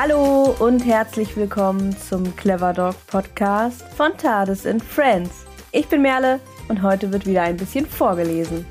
[0.00, 5.44] Hallo und herzlich willkommen zum Clever Dog Podcast von Tades and Friends.
[5.72, 8.64] Ich bin Merle und heute wird wieder ein bisschen vorgelesen.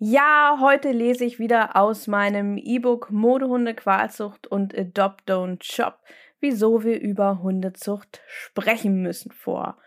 [0.00, 6.00] Ja, heute lese ich wieder aus meinem E-Book Modehunde Qualzucht und Adopt Don't Shop,
[6.40, 9.78] wieso wir über Hundezucht sprechen müssen vor.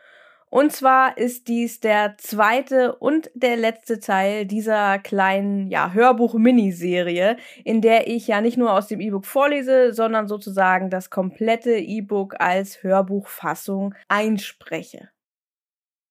[0.52, 7.80] Und zwar ist dies der zweite und der letzte Teil dieser kleinen ja, Hörbuch-Miniserie, in
[7.80, 12.84] der ich ja nicht nur aus dem E-Book vorlese, sondern sozusagen das komplette E-Book als
[12.84, 15.10] Hörbuchfassung einspreche.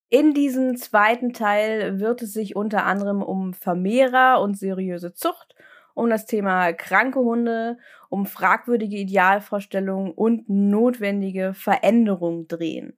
[0.09, 5.55] In diesem zweiten Teil wird es sich unter anderem um Vermehrer und seriöse Zucht,
[5.93, 7.77] um das Thema kranke Hunde,
[8.09, 12.97] um fragwürdige Idealvorstellungen und notwendige Veränderungen drehen.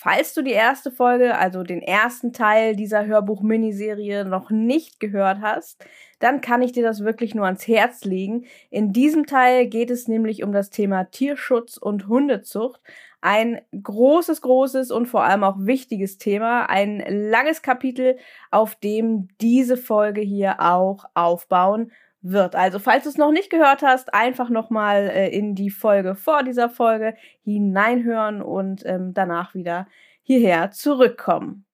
[0.00, 5.84] Falls du die erste Folge, also den ersten Teil dieser Hörbuch-Miniserie noch nicht gehört hast,
[6.20, 8.44] dann kann ich dir das wirklich nur ans Herz legen.
[8.70, 12.80] In diesem Teil geht es nämlich um das Thema Tierschutz und Hundezucht.
[13.22, 16.70] Ein großes, großes und vor allem auch wichtiges Thema.
[16.70, 18.18] Ein langes Kapitel,
[18.52, 22.56] auf dem diese Folge hier auch aufbauen wird.
[22.56, 26.42] Also falls du es noch nicht gehört hast, einfach nochmal äh, in die Folge vor
[26.42, 29.86] dieser Folge hineinhören und ähm, danach wieder
[30.22, 31.64] hierher zurückkommen.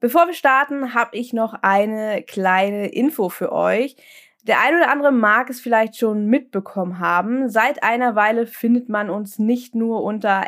[0.00, 3.96] Bevor wir starten, habe ich noch eine kleine Info für euch.
[4.48, 7.50] Der ein oder andere mag es vielleicht schon mitbekommen haben.
[7.50, 10.46] Seit einer Weile findet man uns nicht nur unter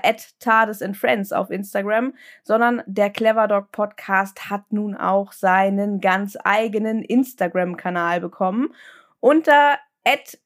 [0.95, 8.23] Friends auf Instagram, sondern der Clever Dog Podcast hat nun auch seinen ganz eigenen Instagram-Kanal
[8.23, 8.75] bekommen.
[9.21, 9.77] Unter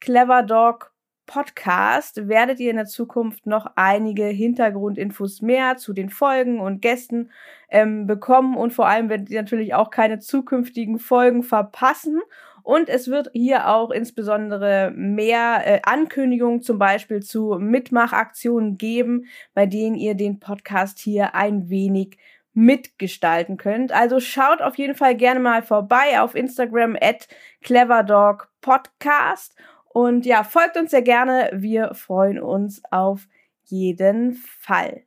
[0.00, 0.92] @cleverdog
[1.26, 7.30] Podcast werdet ihr in der Zukunft noch einige Hintergrundinfos mehr zu den Folgen und Gästen
[7.70, 12.20] ähm, bekommen und vor allem werdet ihr natürlich auch keine zukünftigen Folgen verpassen.
[12.64, 19.66] Und es wird hier auch insbesondere mehr äh, Ankündigungen zum Beispiel zu Mitmachaktionen geben, bei
[19.66, 22.16] denen ihr den Podcast hier ein wenig
[22.54, 23.92] mitgestalten könnt.
[23.92, 27.28] Also schaut auf jeden Fall gerne mal vorbei auf Instagram at
[27.62, 29.54] cleverdogpodcast
[29.84, 31.50] und ja, folgt uns sehr gerne.
[31.52, 33.28] Wir freuen uns auf
[33.64, 35.04] jeden Fall.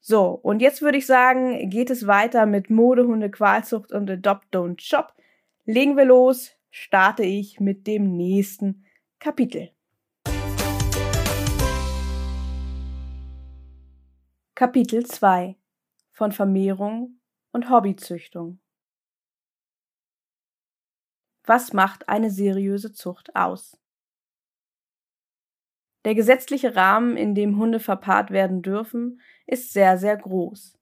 [0.00, 4.80] So, und jetzt würde ich sagen, geht es weiter mit Modehunde, Qualzucht und Adopt Don't
[4.80, 5.14] Shop.
[5.66, 8.86] Legen wir los, starte ich mit dem nächsten
[9.18, 9.70] Kapitel.
[14.54, 15.58] Kapitel 2
[16.12, 17.20] von Vermehrung
[17.52, 18.58] und Hobbyzüchtung.
[21.44, 23.78] Was macht eine seriöse Zucht aus?
[26.06, 30.78] Der gesetzliche Rahmen, in dem Hunde verpaart werden dürfen, ist sehr, sehr groß.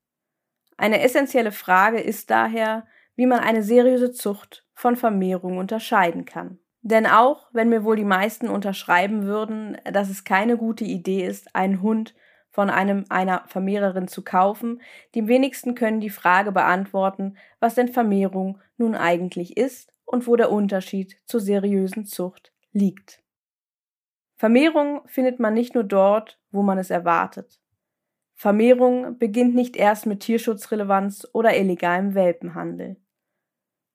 [0.77, 2.87] Eine essentielle Frage ist daher,
[3.19, 6.61] wie man eine seriöse Zucht von Vermehrung unterscheiden kann.
[6.83, 11.53] Denn auch wenn mir wohl die meisten unterschreiben würden, dass es keine gute Idee ist,
[11.53, 12.15] einen Hund
[12.53, 14.81] von einem einer Vermehrerin zu kaufen,
[15.17, 20.53] die wenigsten können die Frage beantworten, was denn Vermehrung nun eigentlich ist und wo der
[20.53, 23.21] Unterschied zur seriösen Zucht liegt.
[24.37, 27.61] Vermehrung findet man nicht nur dort, wo man es erwartet.
[28.37, 32.97] Vermehrung beginnt nicht erst mit Tierschutzrelevanz oder illegalem Welpenhandel.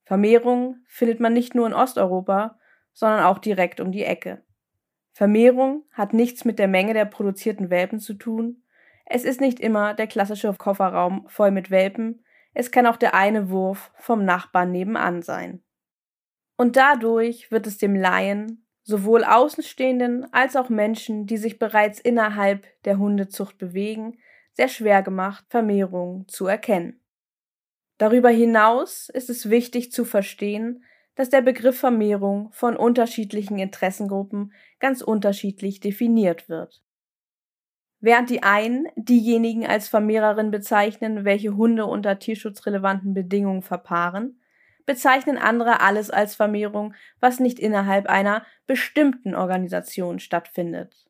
[0.04, 2.60] Vermehrung findet man nicht nur in Osteuropa,
[2.94, 4.44] sondern auch direkt um die Ecke.
[5.12, 8.64] Vermehrung hat nichts mit der Menge der produzierten Welpen zu tun.
[9.06, 13.50] Es ist nicht immer der klassische Kofferraum voll mit Welpen, es kann auch der eine
[13.50, 15.64] Wurf vom Nachbarn nebenan sein.
[16.56, 22.66] Und dadurch wird es dem Laien, sowohl Außenstehenden als auch Menschen, die sich bereits innerhalb
[22.84, 24.20] der Hundezucht bewegen,
[24.52, 27.03] sehr schwer gemacht, Vermehrung zu erkennen.
[28.04, 30.84] Darüber hinaus ist es wichtig zu verstehen,
[31.16, 36.84] dass der Begriff Vermehrung von unterschiedlichen Interessengruppen ganz unterschiedlich definiert wird.
[38.02, 44.42] Während die einen diejenigen als Vermehrerin bezeichnen, welche Hunde unter tierschutzrelevanten Bedingungen verpaaren,
[44.86, 51.08] bezeichnen andere alles als Vermehrung, was nicht innerhalb einer bestimmten Organisation stattfindet.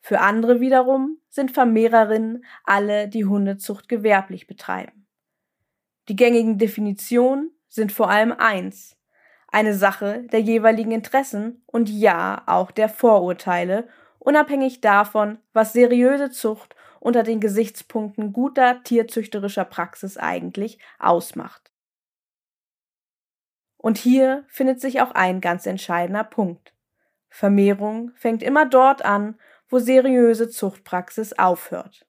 [0.00, 5.01] Für andere wiederum sind Vermehrerinnen alle, die Hundezucht gewerblich betreiben.
[6.08, 8.96] Die gängigen Definitionen sind vor allem eins,
[9.48, 13.88] eine Sache der jeweiligen Interessen und ja auch der Vorurteile,
[14.18, 21.72] unabhängig davon, was seriöse Zucht unter den Gesichtspunkten guter tierzüchterischer Praxis eigentlich ausmacht.
[23.76, 26.72] Und hier findet sich auch ein ganz entscheidender Punkt.
[27.28, 29.38] Vermehrung fängt immer dort an,
[29.68, 32.06] wo seriöse Zuchtpraxis aufhört.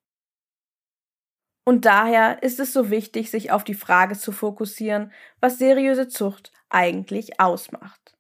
[1.66, 6.52] Und daher ist es so wichtig, sich auf die Frage zu fokussieren, was seriöse Zucht
[6.70, 8.18] eigentlich ausmacht.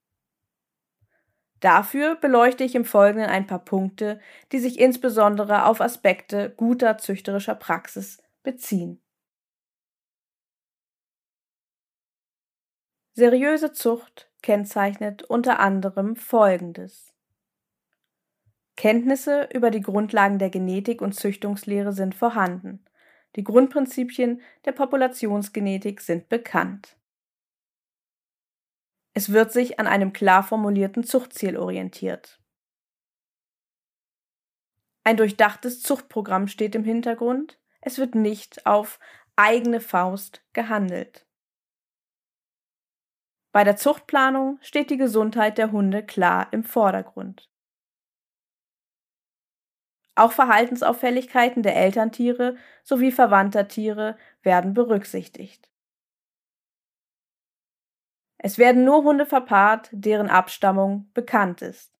[1.59, 4.19] Dafür beleuchte ich im Folgenden ein paar Punkte,
[4.51, 9.01] die sich insbesondere auf Aspekte guter züchterischer Praxis beziehen.
[13.13, 17.13] Seriöse Zucht kennzeichnet unter anderem Folgendes.
[18.75, 22.83] Kenntnisse über die Grundlagen der Genetik und Züchtungslehre sind vorhanden.
[23.35, 26.97] Die Grundprinzipien der Populationsgenetik sind bekannt.
[29.13, 32.39] Es wird sich an einem klar formulierten Zuchtziel orientiert.
[35.03, 37.59] Ein durchdachtes Zuchtprogramm steht im Hintergrund.
[37.81, 39.00] Es wird nicht auf
[39.36, 41.27] eigene Faust gehandelt.
[43.51, 47.52] Bei der Zuchtplanung steht die Gesundheit der Hunde klar im Vordergrund.
[50.15, 55.69] Auch Verhaltensauffälligkeiten der Elterntiere sowie verwandter Tiere werden berücksichtigt.
[58.38, 61.98] Es werden nur Hunde verpaart, deren Abstammung bekannt ist.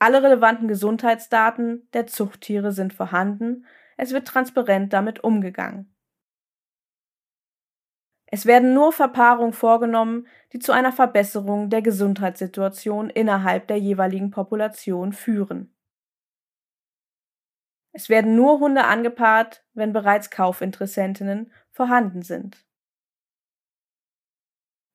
[0.00, 3.64] Alle relevanten Gesundheitsdaten der Zuchttiere sind vorhanden,
[3.96, 5.93] es wird transparent damit umgegangen.
[8.34, 15.12] Es werden nur Verpaarungen vorgenommen, die zu einer Verbesserung der Gesundheitssituation innerhalb der jeweiligen Population
[15.12, 15.72] führen.
[17.92, 22.66] Es werden nur Hunde angepaart, wenn bereits Kaufinteressentinnen vorhanden sind.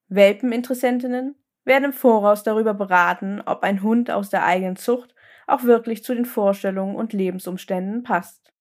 [0.10, 5.16] Welpeninteressentinnen werden im Voraus darüber beraten, ob ein Hund aus der eigenen Zucht
[5.48, 8.52] auch wirklich zu den Vorstellungen und Lebensumständen passt.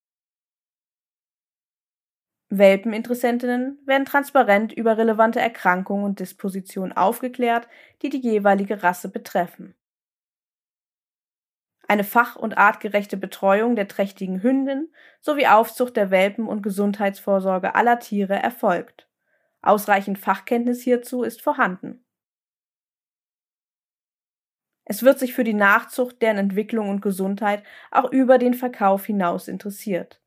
[2.50, 7.68] Welpeninteressentinnen werden transparent über relevante Erkrankungen und Dispositionen aufgeklärt,
[8.02, 9.74] die die jeweilige Rasse betreffen.
[11.86, 17.98] Eine fach- und artgerechte Betreuung der trächtigen Hündin sowie Aufzucht der Welpen und Gesundheitsvorsorge aller
[17.98, 19.08] Tiere erfolgt.
[19.62, 22.04] Ausreichend Fachkenntnis hierzu ist vorhanden.
[24.84, 29.48] Es wird sich für die Nachzucht, deren Entwicklung und Gesundheit auch über den Verkauf hinaus
[29.48, 30.22] interessiert.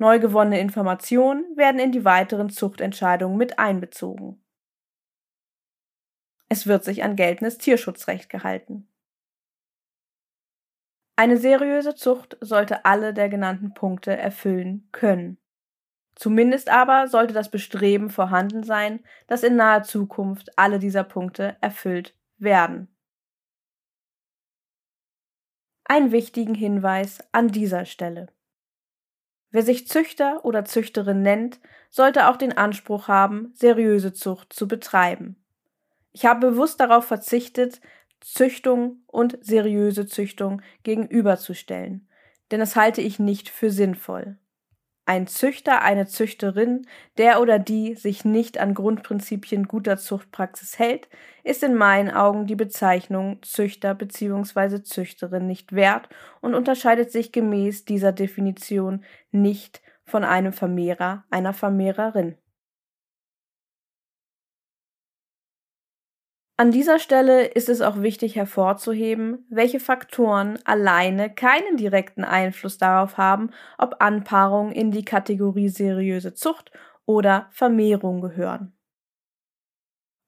[0.00, 4.42] Neu gewonnene Informationen werden in die weiteren Zuchtentscheidungen mit einbezogen.
[6.48, 8.88] Es wird sich an geltendes Tierschutzrecht gehalten.
[11.16, 15.36] Eine seriöse Zucht sollte alle der genannten Punkte erfüllen können.
[16.14, 22.16] Zumindest aber sollte das Bestreben vorhanden sein, dass in naher Zukunft alle dieser Punkte erfüllt
[22.38, 22.88] werden.
[25.84, 28.28] Ein wichtigen Hinweis an dieser Stelle.
[29.50, 31.60] Wer sich Züchter oder Züchterin nennt,
[31.90, 35.36] sollte auch den Anspruch haben, seriöse Zucht zu betreiben.
[36.12, 37.80] Ich habe bewusst darauf verzichtet,
[38.20, 42.08] Züchtung und seriöse Züchtung gegenüberzustellen,
[42.50, 44.36] denn das halte ich nicht für sinnvoll
[45.10, 46.86] ein Züchter, eine Züchterin,
[47.18, 51.08] der oder die sich nicht an Grundprinzipien guter Zuchtpraxis hält,
[51.42, 54.84] ist in meinen Augen die Bezeichnung Züchter bzw.
[54.84, 56.08] Züchterin nicht wert
[56.40, 62.36] und unterscheidet sich gemäß dieser Definition nicht von einem Vermehrer, einer Vermehrerin.
[66.60, 73.16] An dieser Stelle ist es auch wichtig hervorzuheben, welche Faktoren alleine keinen direkten Einfluss darauf
[73.16, 73.48] haben,
[73.78, 76.70] ob Anpaarungen in die Kategorie seriöse Zucht
[77.06, 78.74] oder Vermehrung gehören.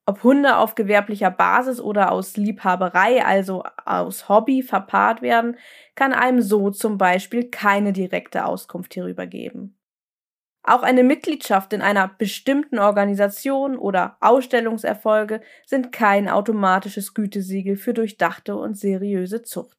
[0.06, 5.58] Ob Hunde auf gewerblicher Basis oder aus Liebhaberei, also aus Hobby, verpaart werden,
[5.96, 9.76] kann einem so zum Beispiel keine direkte Auskunft hierüber geben.
[10.64, 18.54] Auch eine Mitgliedschaft in einer bestimmten Organisation oder Ausstellungserfolge sind kein automatisches Gütesiegel für durchdachte
[18.56, 19.76] und seriöse Zucht.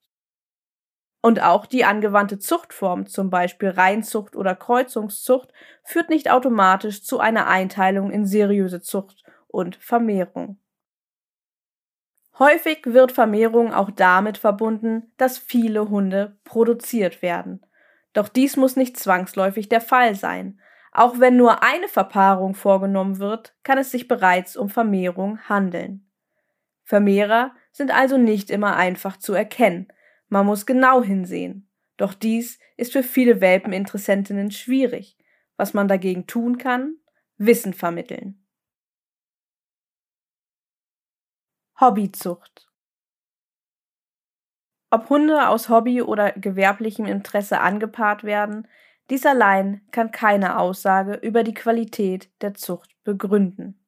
[1.22, 5.54] Und auch die angewandte Zuchtform, zum Beispiel Reinzucht oder Kreuzungszucht,
[5.86, 10.60] führt nicht automatisch zu einer Einteilung in seriöse Zucht und Vermehrung.
[12.40, 17.66] Häufig wird Vermehrung auch damit verbunden, dass viele Hunde produziert werden.
[18.12, 20.60] Doch dies muss nicht zwangsläufig der Fall sein.
[20.96, 26.08] Auch wenn nur eine Verpaarung vorgenommen wird, kann es sich bereits um Vermehrung handeln.
[26.84, 29.88] Vermehrer sind also nicht immer einfach zu erkennen.
[30.30, 31.68] Man muss genau hinsehen.
[31.98, 35.18] Doch dies ist für viele Welpeninteressentinnen schwierig.
[35.58, 36.98] Was man dagegen tun kann?
[37.38, 38.46] Wissen vermitteln.
[41.80, 42.70] Hobbyzucht
[44.92, 48.68] Ob Hunde aus Hobby oder gewerblichem Interesse angepaart werden,
[49.13, 53.79] dies allein kann keine Aussage über die Qualität der Zucht begründen.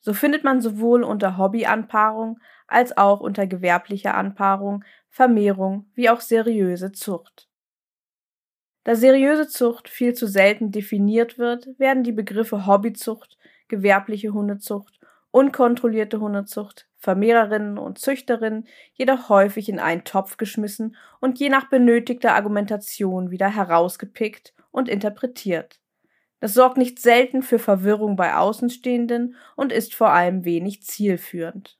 [0.00, 6.92] So findet man sowohl unter Hobbyanpaarung als auch unter gewerblicher Anpaarung, Vermehrung wie auch seriöse
[6.92, 7.48] Zucht.
[8.84, 13.38] Da seriöse Zucht viel zu selten definiert wird, werden die Begriffe Hobbyzucht,
[13.68, 15.00] gewerbliche Hundezucht,
[15.30, 22.34] unkontrollierte Hundezucht, Vermehrerinnen und Züchterinnen jedoch häufig in einen Topf geschmissen und je nach benötigter
[22.34, 25.80] Argumentation wieder herausgepickt und interpretiert.
[26.40, 31.78] Das sorgt nicht selten für Verwirrung bei Außenstehenden und ist vor allem wenig zielführend.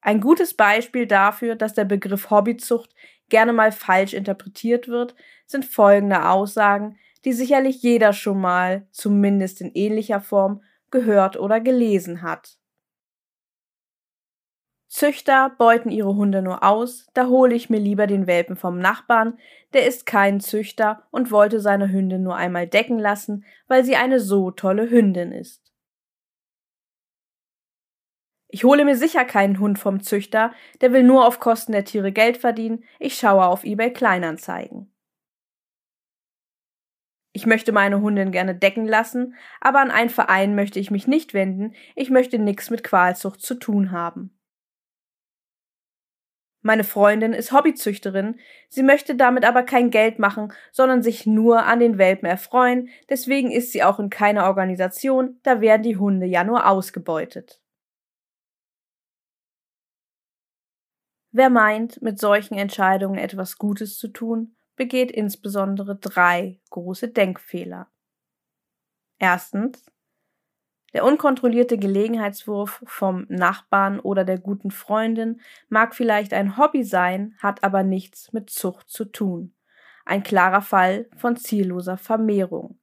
[0.00, 2.92] Ein gutes Beispiel dafür, dass der Begriff Hobbyzucht
[3.28, 5.14] gerne mal falsch interpretiert wird,
[5.46, 12.22] sind folgende Aussagen, die sicherlich jeder schon mal, zumindest in ähnlicher Form, gehört oder gelesen
[12.22, 12.58] hat.
[14.92, 19.38] Züchter beuten ihre Hunde nur aus, da hole ich mir lieber den Welpen vom Nachbarn,
[19.72, 24.20] der ist kein Züchter und wollte seine Hündin nur einmal decken lassen, weil sie eine
[24.20, 25.72] so tolle Hündin ist.
[28.48, 32.12] Ich hole mir sicher keinen Hund vom Züchter, der will nur auf Kosten der Tiere
[32.12, 34.92] Geld verdienen, ich schaue auf eBay Kleinanzeigen.
[37.32, 41.32] Ich möchte meine Hundin gerne decken lassen, aber an einen Verein möchte ich mich nicht
[41.32, 44.38] wenden, ich möchte nichts mit Qualzucht zu tun haben.
[46.62, 48.38] Meine Freundin ist Hobbyzüchterin,
[48.68, 53.50] sie möchte damit aber kein Geld machen, sondern sich nur an den Welpen erfreuen, deswegen
[53.50, 57.60] ist sie auch in keiner Organisation, da werden die Hunde ja nur ausgebeutet.
[61.32, 67.90] Wer meint, mit solchen Entscheidungen etwas Gutes zu tun, begeht insbesondere drei große Denkfehler.
[69.18, 69.84] Erstens,
[70.92, 77.64] der unkontrollierte Gelegenheitswurf vom Nachbarn oder der guten Freundin mag vielleicht ein Hobby sein, hat
[77.64, 79.54] aber nichts mit Zucht zu tun.
[80.04, 82.78] Ein klarer Fall von zielloser Vermehrung.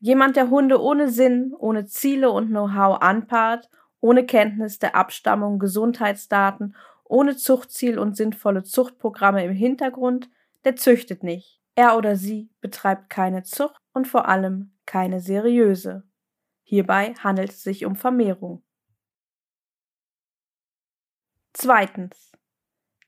[0.00, 3.68] Jemand, der Hunde ohne Sinn, ohne Ziele und Know-how anpaart,
[4.00, 10.30] ohne Kenntnis der Abstammung, Gesundheitsdaten, ohne Zuchtziel und sinnvolle Zuchtprogramme im Hintergrund,
[10.64, 11.60] der züchtet nicht.
[11.74, 16.04] Er oder sie betreibt keine Zucht und vor allem keine seriöse.
[16.70, 18.62] Hierbei handelt es sich um Vermehrung.
[21.52, 22.30] Zweitens.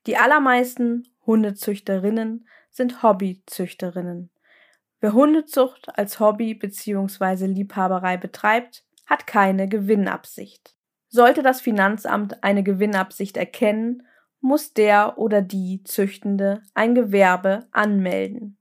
[0.04, 4.32] Die allermeisten Hundezüchterinnen sind Hobbyzüchterinnen.
[4.98, 7.46] Wer Hundezucht als Hobby bzw.
[7.46, 10.76] Liebhaberei betreibt, hat keine Gewinnabsicht.
[11.06, 14.02] Sollte das Finanzamt eine Gewinnabsicht erkennen,
[14.40, 18.58] muss der oder die Züchtende ein Gewerbe anmelden.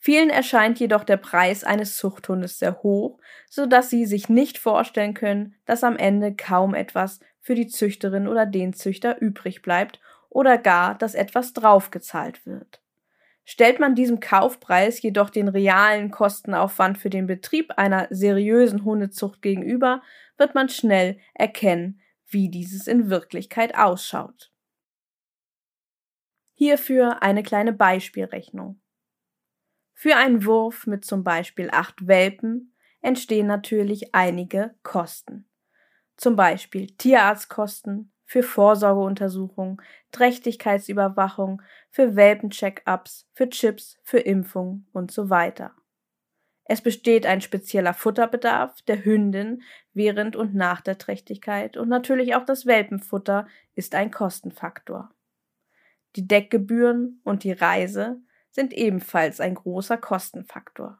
[0.00, 3.18] Vielen erscheint jedoch der Preis eines Zuchthundes sehr hoch,
[3.50, 8.28] so dass sie sich nicht vorstellen können, dass am Ende kaum etwas für die Züchterin
[8.28, 10.00] oder den Züchter übrig bleibt
[10.30, 12.80] oder gar, dass etwas draufgezahlt wird.
[13.44, 20.02] Stellt man diesem Kaufpreis jedoch den realen Kostenaufwand für den Betrieb einer seriösen Hundezucht gegenüber,
[20.36, 24.52] wird man schnell erkennen, wie dieses in Wirklichkeit ausschaut.
[26.54, 28.80] Hierfür eine kleine Beispielrechnung.
[30.00, 35.48] Für einen Wurf mit zum Beispiel acht Welpen entstehen natürlich einige Kosten.
[36.16, 45.74] Zum Beispiel Tierarztkosten, für Vorsorgeuntersuchungen, Trächtigkeitsüberwachung, für Welpencheck-ups, für Chips, für Impfung und so weiter.
[46.62, 49.64] Es besteht ein spezieller Futterbedarf der Hündin
[49.94, 55.12] während und nach der Trächtigkeit und natürlich auch das Welpenfutter ist ein Kostenfaktor.
[56.14, 58.20] Die Deckgebühren und die Reise
[58.58, 60.98] sind ebenfalls ein großer Kostenfaktor.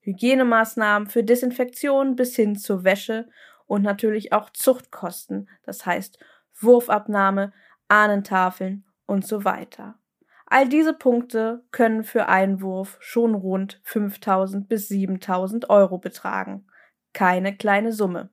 [0.00, 3.28] Hygienemaßnahmen für Desinfektion bis hin zur Wäsche
[3.66, 6.18] und natürlich auch Zuchtkosten, das heißt
[6.58, 7.52] Wurfabnahme,
[7.88, 9.98] Ahnentafeln und so weiter.
[10.46, 16.66] All diese Punkte können für einen Wurf schon rund 5000 bis 7000 Euro betragen.
[17.12, 18.30] Keine kleine Summe.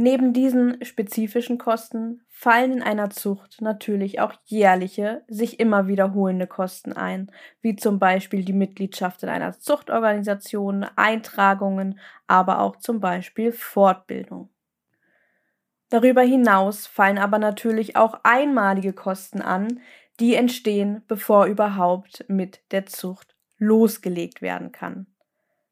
[0.00, 6.92] Neben diesen spezifischen Kosten fallen in einer Zucht natürlich auch jährliche, sich immer wiederholende Kosten
[6.92, 14.50] ein, wie zum Beispiel die Mitgliedschaft in einer Zuchtorganisation, Eintragungen, aber auch zum Beispiel Fortbildung.
[15.90, 19.80] Darüber hinaus fallen aber natürlich auch einmalige Kosten an,
[20.20, 25.08] die entstehen, bevor überhaupt mit der Zucht losgelegt werden kann.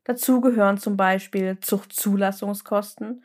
[0.02, 3.23] Dazu gehören zum Beispiel Zuchtzulassungskosten,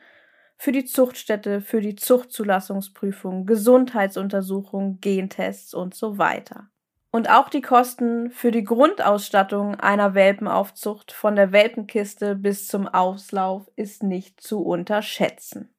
[0.62, 6.68] für die Zuchtstätte, für die Zuchtzulassungsprüfung, Gesundheitsuntersuchung, Gentests und so weiter.
[7.10, 13.68] Und auch die Kosten für die Grundausstattung einer Welpenaufzucht von der Welpenkiste bis zum Auslauf
[13.74, 15.74] ist nicht zu unterschätzen.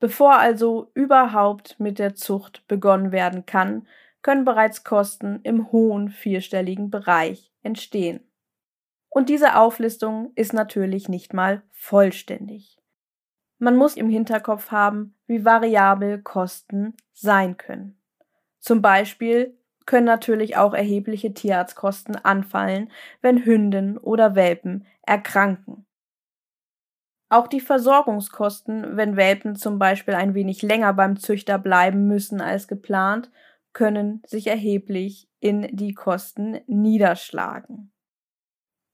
[0.00, 3.86] Bevor also überhaupt mit der Zucht begonnen werden kann,
[4.22, 8.20] können bereits Kosten im hohen vierstelligen Bereich entstehen.
[9.10, 12.78] Und diese Auflistung ist natürlich nicht mal vollständig.
[13.58, 17.98] Man muss im Hinterkopf haben, wie variabel Kosten sein können.
[18.60, 22.90] Zum Beispiel können natürlich auch erhebliche Tierarztkosten anfallen,
[23.22, 25.86] wenn Hünden oder Welpen erkranken.
[27.28, 32.68] Auch die Versorgungskosten, wenn Welpen zum Beispiel ein wenig länger beim Züchter bleiben müssen als
[32.68, 33.30] geplant,
[33.72, 37.92] können sich erheblich in die Kosten niederschlagen.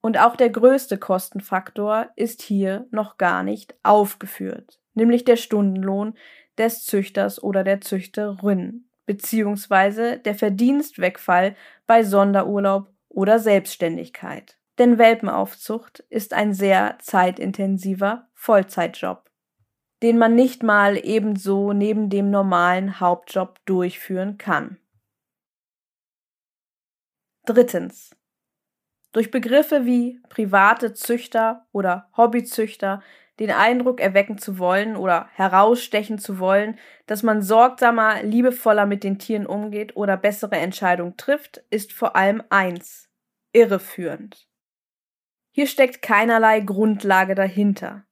[0.02, 6.14] Und auch der größte Kostenfaktor ist hier noch gar nicht aufgeführt, nämlich der Stundenlohn
[6.58, 11.54] des Züchters oder der Züchterin, beziehungsweise der Verdienstwegfall
[11.86, 14.58] bei Sonderurlaub oder Selbstständigkeit.
[14.78, 19.30] Denn Welpenaufzucht ist ein sehr zeitintensiver Vollzeitjob,
[20.02, 24.78] den man nicht mal ebenso neben dem normalen Hauptjob durchführen kann.
[27.44, 28.16] Drittens.
[29.12, 33.02] Durch Begriffe wie private Züchter oder Hobbyzüchter
[33.38, 39.18] den Eindruck erwecken zu wollen oder herausstechen zu wollen, dass man sorgsamer, liebevoller mit den
[39.18, 43.08] Tieren umgeht oder bessere Entscheidungen trifft, ist vor allem eins
[43.52, 44.48] irreführend.
[45.50, 48.04] Hier steckt keinerlei Grundlage dahinter.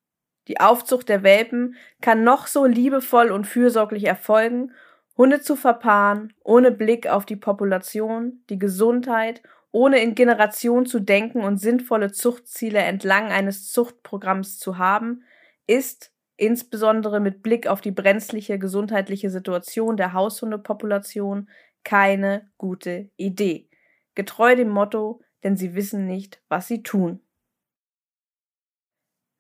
[0.49, 4.73] Die Aufzucht der Welpen kann noch so liebevoll und fürsorglich erfolgen,
[5.17, 9.43] Hunde zu verpaaren, ohne Blick auf die Population, die Gesundheit,
[9.73, 15.25] ohne in Generationen zu denken und sinnvolle Zuchtziele entlang eines Zuchtprogramms zu haben,
[15.67, 21.49] ist, insbesondere mit Blick auf die brenzliche gesundheitliche Situation der Haushundepopulation,
[21.85, 23.69] keine gute Idee.
[24.15, 27.21] Getreu dem Motto, denn sie wissen nicht, was sie tun.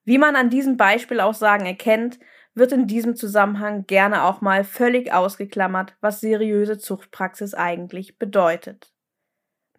[0.05, 2.19] Wie man an diesem Beispielaussagen erkennt,
[2.55, 8.90] wird in diesem Zusammenhang gerne auch mal völlig ausgeklammert, was seriöse Zuchtpraxis eigentlich bedeutet.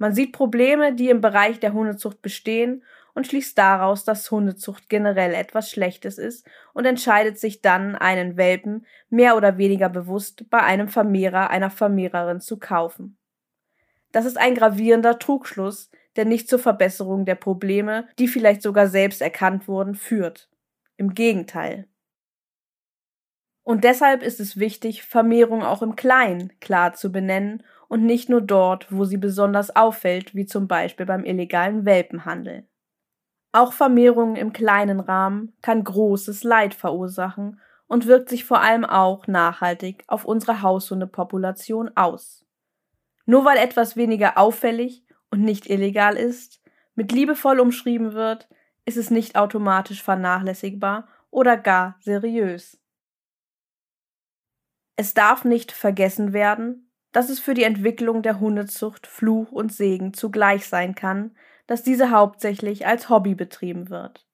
[0.01, 5.36] Man sieht Probleme, die im Bereich der Hundezucht bestehen und schließt daraus, dass Hundezucht generell
[5.36, 6.43] etwas Schlechtes ist
[6.74, 12.41] und entscheidet sich dann, einen Welpen mehr oder weniger bewusst bei einem Vermehrer einer Vermehrerin
[12.41, 13.15] zu kaufen.
[14.12, 19.22] Das ist ein gravierender Trugschluss, der nicht zur Verbesserung der Probleme, die vielleicht sogar selbst
[19.22, 20.50] erkannt wurden, führt.
[20.98, 21.88] Im Gegenteil.
[23.61, 27.61] Und deshalb ist es wichtig, Vermehrung auch im Kleinen klar zu benennen
[27.92, 32.66] und nicht nur dort, wo sie besonders auffällt, wie zum Beispiel beim illegalen Welpenhandel.
[33.51, 39.27] Auch Vermehrung im kleinen Rahmen kann großes Leid verursachen und wirkt sich vor allem auch
[39.27, 42.46] nachhaltig auf unsere Haushundepopulation aus.
[43.25, 46.62] Nur weil etwas weniger auffällig und nicht illegal ist,
[46.96, 48.48] mit liebevoll umschrieben wird,
[48.86, 52.80] ist es nicht automatisch vernachlässigbar oder gar seriös.
[54.96, 60.13] Es darf nicht vergessen werden, dass es für die Entwicklung der Hundezucht Fluch und Segen
[60.13, 61.35] zugleich sein kann,
[61.67, 64.25] dass diese hauptsächlich als Hobby betrieben wird.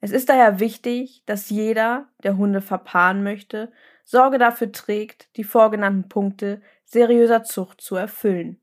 [0.00, 3.72] Es ist daher wichtig, dass jeder, der Hunde verpaaren möchte,
[4.04, 8.60] Sorge dafür trägt, die vorgenannten Punkte seriöser Zucht zu erfüllen.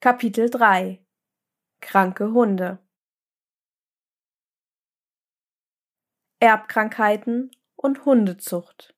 [0.00, 1.04] Kapitel 3
[1.80, 2.78] Kranke Hunde
[6.38, 8.94] Erbkrankheiten und Hundezucht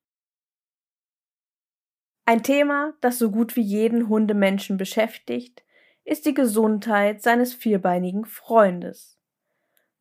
[2.25, 5.65] Ein Thema, das so gut wie jeden Hundemenschen beschäftigt,
[6.05, 9.19] ist die Gesundheit seines vierbeinigen Freundes.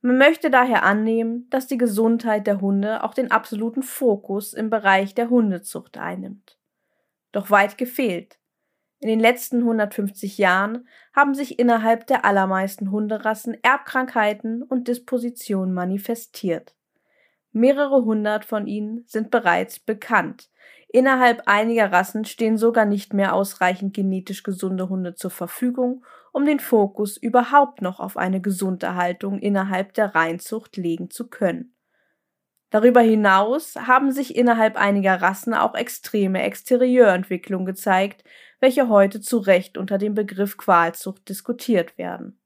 [0.01, 5.15] Man möchte daher annehmen, dass die Gesundheit der Hunde auch den absoluten Fokus im Bereich
[5.15, 6.57] der Hundezucht einnimmt.
[7.33, 8.39] Doch weit gefehlt.
[8.99, 16.76] In den letzten 150 Jahren haben sich innerhalb der allermeisten Hunderassen Erbkrankheiten und Dispositionen manifestiert.
[17.51, 20.49] Mehrere hundert von ihnen sind bereits bekannt.
[20.89, 26.59] Innerhalb einiger Rassen stehen sogar nicht mehr ausreichend genetisch gesunde Hunde zur Verfügung, um den
[26.59, 31.73] Fokus überhaupt noch auf eine Gesunderhaltung innerhalb der Reinzucht legen zu können.
[32.69, 38.23] Darüber hinaus haben sich innerhalb einiger Rassen auch extreme Exterieurentwicklungen gezeigt,
[38.59, 42.39] welche heute zu Recht unter dem Begriff Qualzucht diskutiert werden.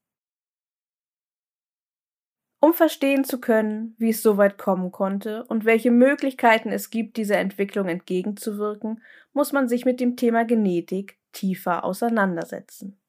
[2.64, 7.18] Um verstehen zu können, wie es so weit kommen konnte und welche Möglichkeiten es gibt,
[7.18, 9.02] dieser Entwicklung entgegenzuwirken,
[9.34, 13.02] muss man sich mit dem Thema Genetik tiefer auseinandersetzen.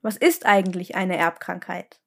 [0.00, 2.00] Was ist eigentlich eine Erbkrankheit?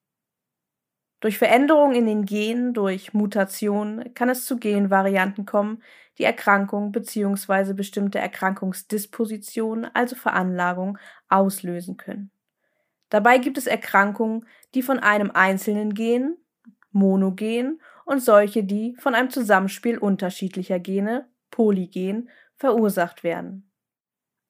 [1.19, 5.83] Durch Veränderungen in den Genen, durch Mutation kann es zu Genvarianten kommen,
[6.17, 7.73] die Erkrankung bzw.
[7.73, 12.31] bestimmte Erkrankungsdispositionen, also Veranlagung, auslösen können.
[13.09, 16.37] Dabei gibt es Erkrankungen, die von einem einzelnen Gen,
[16.91, 23.71] Monogen, und solche, die von einem Zusammenspiel unterschiedlicher Gene, Polygen, verursacht werden.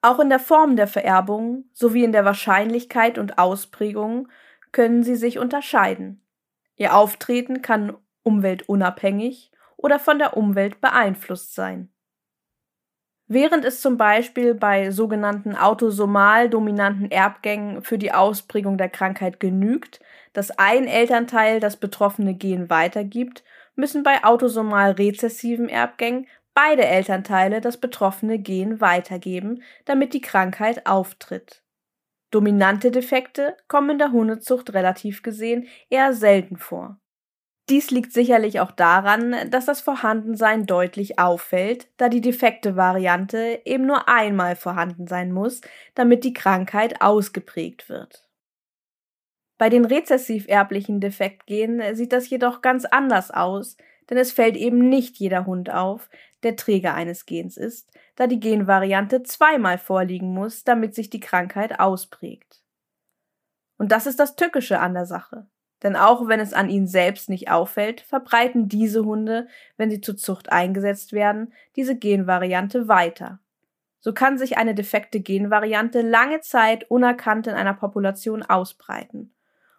[0.01, 4.29] Auch in der Form der Vererbung sowie in der Wahrscheinlichkeit und Ausprägung
[4.71, 6.25] können sie sich unterscheiden.
[6.75, 11.91] Ihr Auftreten kann umweltunabhängig oder von der Umwelt beeinflusst sein.
[13.31, 19.99] Während es zum Beispiel bei sogenannten autosomal dominanten Erbgängen für die Ausprägung der Krankheit genügt,
[20.33, 23.43] dass ein Elternteil das betroffene Gen weitergibt,
[23.75, 31.61] müssen bei autosomal rezessiven Erbgängen beide Elternteile das betroffene Gen weitergeben, damit die Krankheit auftritt.
[32.31, 36.99] Dominante Defekte kommen in der Hundezucht relativ gesehen eher selten vor.
[37.69, 43.85] Dies liegt sicherlich auch daran, dass das Vorhandensein deutlich auffällt, da die defekte Variante eben
[43.85, 45.61] nur einmal vorhanden sein muss,
[45.93, 48.27] damit die Krankheit ausgeprägt wird.
[49.59, 53.77] Bei den rezessiv erblichen Defektgenen sieht das jedoch ganz anders aus,
[54.09, 56.09] denn es fällt eben nicht jeder Hund auf,
[56.41, 61.79] der Träger eines Gens ist, da die Genvariante zweimal vorliegen muss, damit sich die Krankheit
[61.79, 62.63] ausprägt.
[63.77, 65.47] Und das ist das Tückische an der Sache.
[65.83, 70.17] Denn auch wenn es an ihnen selbst nicht auffällt, verbreiten diese Hunde, wenn sie zur
[70.17, 73.39] Zucht eingesetzt werden, diese Genvariante weiter.
[74.01, 79.33] So kann sich eine defekte Genvariante lange Zeit unerkannt in einer Population ausbreiten.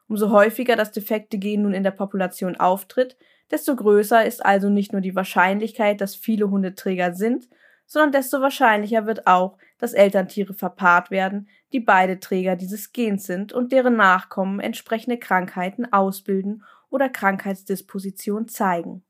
[0.09, 3.17] Umso häufiger das defekte Gen nun in der Population auftritt,
[3.51, 7.49] desto größer ist also nicht nur die Wahrscheinlichkeit, dass viele Hundeträger sind,
[7.87, 13.53] sondern desto wahrscheinlicher wird auch, dass Elterntiere verpaart werden, die beide Träger dieses Gens sind
[13.53, 19.03] und deren Nachkommen entsprechende Krankheiten ausbilden oder Krankheitsdisposition zeigen.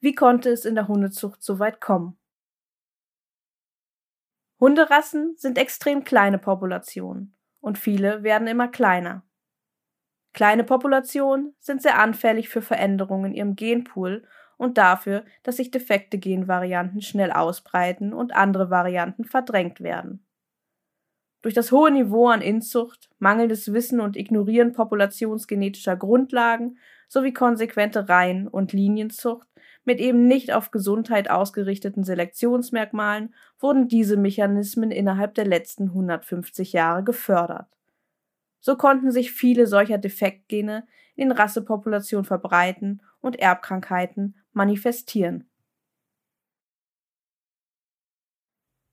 [0.00, 2.18] Wie konnte es in der Hundezucht so weit kommen?
[4.58, 9.22] Hunderassen sind extrem kleine Populationen und viele werden immer kleiner.
[10.32, 16.18] Kleine Populationen sind sehr anfällig für Veränderungen in ihrem Genpool und dafür, dass sich defekte
[16.18, 20.24] Genvarianten schnell ausbreiten und andere Varianten verdrängt werden.
[21.42, 28.48] Durch das hohe Niveau an Inzucht, mangelndes Wissen und Ignorieren populationsgenetischer Grundlagen sowie konsequente Reihen-
[28.48, 29.46] und Linienzucht
[29.86, 37.04] mit eben nicht auf Gesundheit ausgerichteten Selektionsmerkmalen wurden diese Mechanismen innerhalb der letzten 150 Jahre
[37.04, 37.68] gefördert.
[38.58, 45.48] So konnten sich viele solcher Defektgene in Rassepopulationen verbreiten und Erbkrankheiten manifestieren.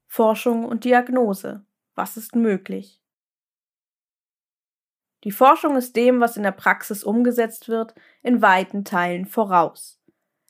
[0.08, 1.66] Forschung und Diagnose.
[1.96, 3.02] Was ist möglich?
[5.24, 10.00] Die Forschung ist dem, was in der Praxis umgesetzt wird, in weiten Teilen voraus.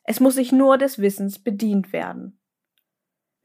[0.03, 2.39] Es muss sich nur des Wissens bedient werden.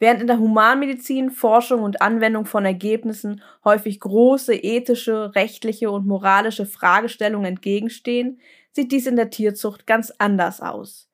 [0.01, 6.67] Während in der Humanmedizin Forschung und Anwendung von Ergebnissen häufig große ethische, rechtliche und moralische
[6.67, 8.41] Fragestellungen entgegenstehen,
[8.73, 11.08] sieht dies in der Tierzucht ganz anders aus.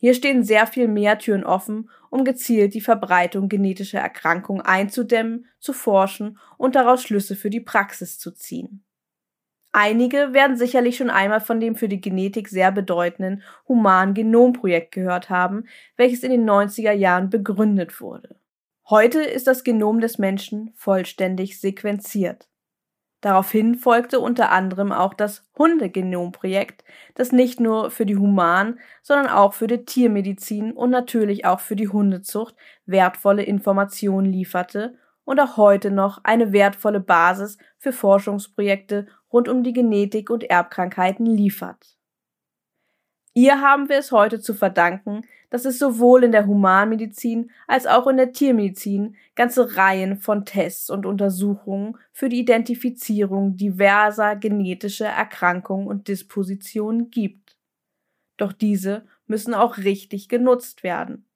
[0.00, 5.74] Hier stehen sehr viel mehr Türen offen, um gezielt die Verbreitung genetischer Erkrankungen einzudämmen, zu
[5.74, 8.82] forschen und daraus Schlüsse für die Praxis zu ziehen.
[9.72, 15.66] Einige werden sicherlich schon einmal von dem für die Genetik sehr bedeutenden Human-Genom-Projekt gehört haben,
[15.96, 18.40] welches in den 90er Jahren begründet wurde.
[18.88, 22.48] Heute ist das Genom des Menschen vollständig sequenziert.
[23.20, 29.52] Daraufhin folgte unter anderem auch das Hundegenomprojekt, das nicht nur für die Human-, sondern auch
[29.52, 32.54] für die Tiermedizin und natürlich auch für die Hundezucht
[32.86, 39.74] wertvolle Informationen lieferte und auch heute noch eine wertvolle Basis für Forschungsprojekte rund um die
[39.74, 41.99] Genetik und Erbkrankheiten liefert.
[43.34, 48.06] Ihr haben wir es heute zu verdanken, dass es sowohl in der Humanmedizin als auch
[48.08, 55.86] in der Tiermedizin ganze Reihen von Tests und Untersuchungen für die Identifizierung diverser genetischer Erkrankungen
[55.86, 57.56] und Dispositionen gibt.
[58.36, 61.26] Doch diese müssen auch richtig genutzt werden.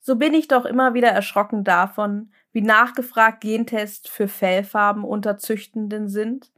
[0.00, 6.08] So bin ich doch immer wieder erschrocken davon, wie nachgefragt Gentests für Fellfarben unter Züchtenden
[6.08, 6.50] sind,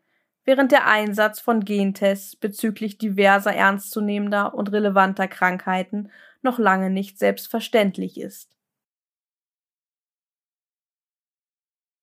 [0.45, 6.11] während der Einsatz von Gentests bezüglich diverser ernstzunehmender und relevanter Krankheiten
[6.43, 8.55] noch lange nicht selbstverständlich ist.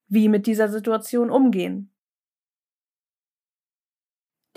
[0.08, 1.92] Wie mit dieser Situation umgehen?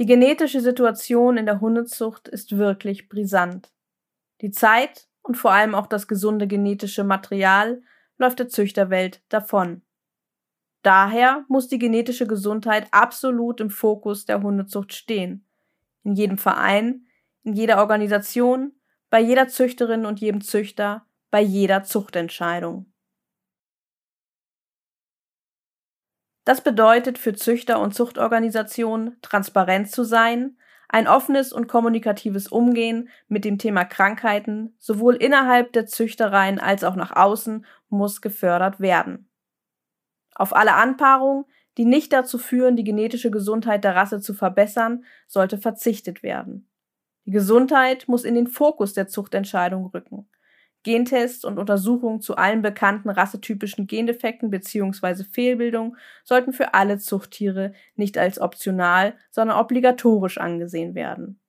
[0.01, 3.73] Die genetische Situation in der Hundezucht ist wirklich brisant.
[4.41, 7.83] Die Zeit und vor allem auch das gesunde genetische Material
[8.19, 9.83] läuft der Züchterwelt davon.
[10.85, 15.49] Daher muss die genetische Gesundheit absolut im Fokus der Hundezucht stehen.
[16.03, 17.07] In jedem Verein,
[17.43, 18.73] in jeder Organisation,
[19.09, 22.93] bei jeder Züchterin und jedem Züchter, bei jeder Zuchtentscheidung.
[26.45, 30.59] Das bedeutet für Züchter und Zuchtorganisationen, transparent zu sein,
[30.91, 36.95] ein offenes und kommunikatives Umgehen mit dem Thema Krankheiten sowohl innerhalb der Züchtereien als auch
[36.95, 39.31] nach außen muss gefördert werden.
[40.35, 41.45] Auf alle Anpaarungen,
[41.77, 46.69] die nicht dazu führen, die genetische Gesundheit der Rasse zu verbessern, sollte verzichtet werden.
[47.27, 50.29] Die Gesundheit muss in den Fokus der Zuchtentscheidung rücken.
[50.83, 55.25] Gentests und Untersuchungen zu allen bekannten rassetypischen Gendefekten bzw.
[55.25, 61.41] Fehlbildungen sollten für alle Zuchttiere nicht als optional, sondern obligatorisch angesehen werden.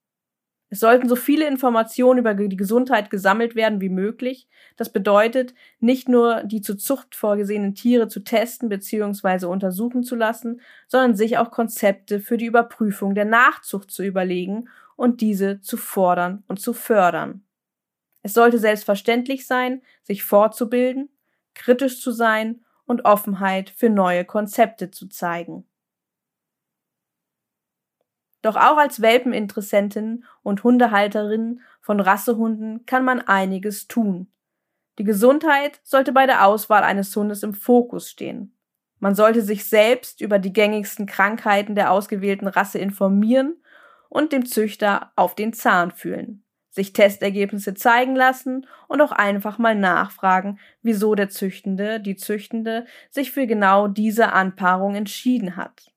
[0.76, 4.50] Es sollten so viele Informationen über die Gesundheit gesammelt werden wie möglich.
[4.76, 9.46] Das bedeutet, nicht nur die zur Zucht vorgesehenen Tiere zu testen bzw.
[9.46, 10.60] untersuchen zu lassen,
[10.90, 16.44] sondern sich auch Konzepte für die Überprüfung der Nachzucht zu überlegen und diese zu fordern
[16.50, 17.46] und zu fördern.
[18.22, 21.08] Es sollte selbstverständlich sein, sich fortzubilden,
[21.54, 25.66] kritisch zu sein und Offenheit für neue Konzepte zu zeigen.
[28.46, 34.28] Doch auch als Welpeninteressentin und Hundehalterin von Rassehunden kann man einiges tun.
[35.00, 38.56] Die Gesundheit sollte bei der Auswahl eines Hundes im Fokus stehen.
[39.00, 43.56] Man sollte sich selbst über die gängigsten Krankheiten der ausgewählten Rasse informieren
[44.10, 49.74] und dem Züchter auf den Zahn fühlen, sich Testergebnisse zeigen lassen und auch einfach mal
[49.74, 55.95] nachfragen, wieso der Züchtende, die Züchtende sich für genau diese Anpaarung entschieden hat.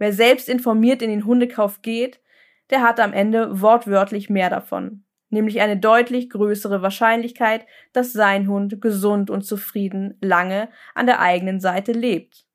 [0.00, 2.22] Wer selbst informiert in den Hundekauf geht,
[2.70, 8.80] der hat am Ende wortwörtlich mehr davon, nämlich eine deutlich größere Wahrscheinlichkeit, dass sein Hund
[8.80, 12.46] gesund und zufrieden lange an der eigenen Seite lebt.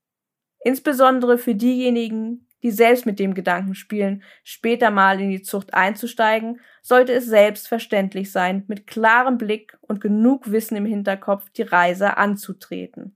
[0.64, 6.62] Insbesondere für diejenigen, die selbst mit dem Gedanken spielen, später mal in die Zucht einzusteigen,
[6.82, 13.16] sollte es selbstverständlich sein, mit klarem Blick und genug Wissen im Hinterkopf die Reise anzutreten.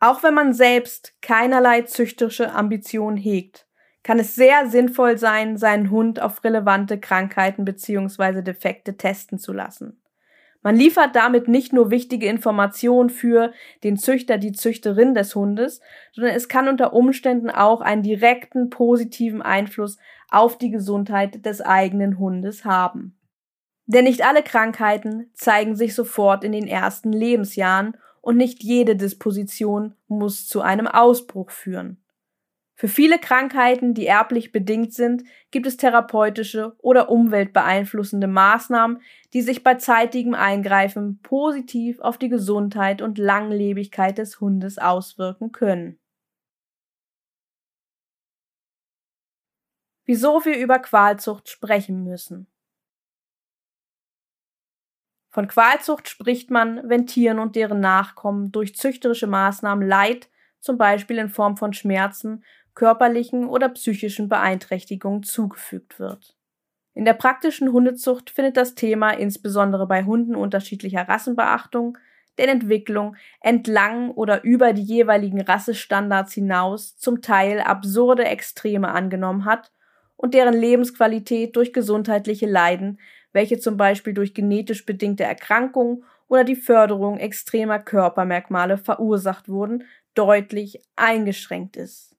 [0.00, 3.66] Auch wenn man selbst keinerlei züchterische Ambitionen hegt,
[4.02, 8.42] kann es sehr sinnvoll sein, seinen Hund auf relevante Krankheiten bzw.
[8.42, 10.00] Defekte testen zu lassen.
[10.64, 13.52] Man liefert damit nicht nur wichtige Informationen für
[13.82, 15.80] den Züchter, die Züchterin des Hundes,
[16.12, 19.98] sondern es kann unter Umständen auch einen direkten positiven Einfluss
[20.30, 23.18] auf die Gesundheit des eigenen Hundes haben.
[23.86, 29.94] Denn nicht alle Krankheiten zeigen sich sofort in den ersten Lebensjahren und nicht jede Disposition
[30.08, 32.02] muss zu einem Ausbruch führen.
[32.74, 39.00] Für viele Krankheiten, die erblich bedingt sind, gibt es therapeutische oder umweltbeeinflussende Maßnahmen,
[39.32, 46.00] die sich bei zeitigem Eingreifen positiv auf die Gesundheit und Langlebigkeit des Hundes auswirken können.
[50.06, 52.46] Wieso wir über Qualzucht sprechen müssen.
[55.34, 60.28] Von Qualzucht spricht man, wenn Tieren und deren Nachkommen durch züchterische Maßnahmen Leid,
[60.60, 62.44] zum Beispiel in Form von Schmerzen,
[62.76, 66.36] körperlichen oder psychischen Beeinträchtigungen zugefügt wird.
[66.94, 71.98] In der praktischen Hundezucht findet das Thema insbesondere bei Hunden unterschiedlicher Rassenbeachtung,
[72.38, 79.72] der Entwicklung entlang oder über die jeweiligen Rassestandards hinaus zum Teil absurde Extreme angenommen hat
[80.14, 83.00] und deren Lebensqualität durch gesundheitliche Leiden
[83.34, 90.80] welche zum Beispiel durch genetisch bedingte Erkrankungen oder die Förderung extremer Körpermerkmale verursacht wurden, deutlich
[90.96, 92.16] eingeschränkt ist.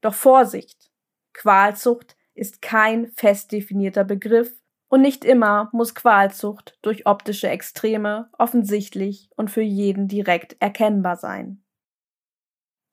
[0.00, 0.90] Doch Vorsicht!
[1.32, 4.52] Qualzucht ist kein fest definierter Begriff
[4.88, 11.62] und nicht immer muss Qualzucht durch optische Extreme offensichtlich und für jeden direkt erkennbar sein.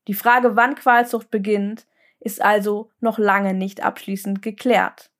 [0.08, 1.86] Die Frage, wann Qualzucht beginnt,
[2.20, 5.12] ist also noch lange nicht abschließend geklärt.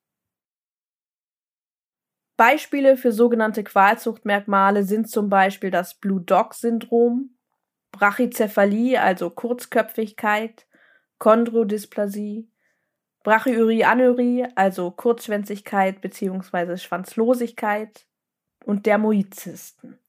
[2.38, 7.36] Beispiele für sogenannte Qualzuchtmerkmale sind zum Beispiel das Blue Dog Syndrom,
[7.92, 10.68] Brachycephalie, also Kurzköpfigkeit,
[11.18, 12.50] Chondrodysplasie,
[13.24, 16.78] Brachyurie also Kurzschwänzigkeit bzw.
[16.78, 18.08] Schwanzlosigkeit
[18.64, 20.00] und Dermoidzysten.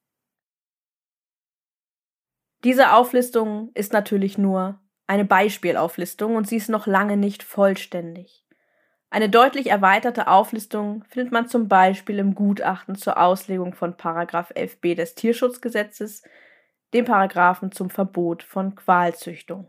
[2.65, 8.48] Diese Auflistung ist natürlich nur eine Beispielauflistung und sie ist noch lange nicht vollständig.
[9.11, 14.95] Eine deutlich erweiterte Auflistung findet man zum Beispiel im Gutachten zur Auslegung von Paragraph 11b
[14.95, 16.23] des Tierschutzgesetzes,
[16.93, 19.67] dem Paragraphen zum Verbot von Qualzüchtung.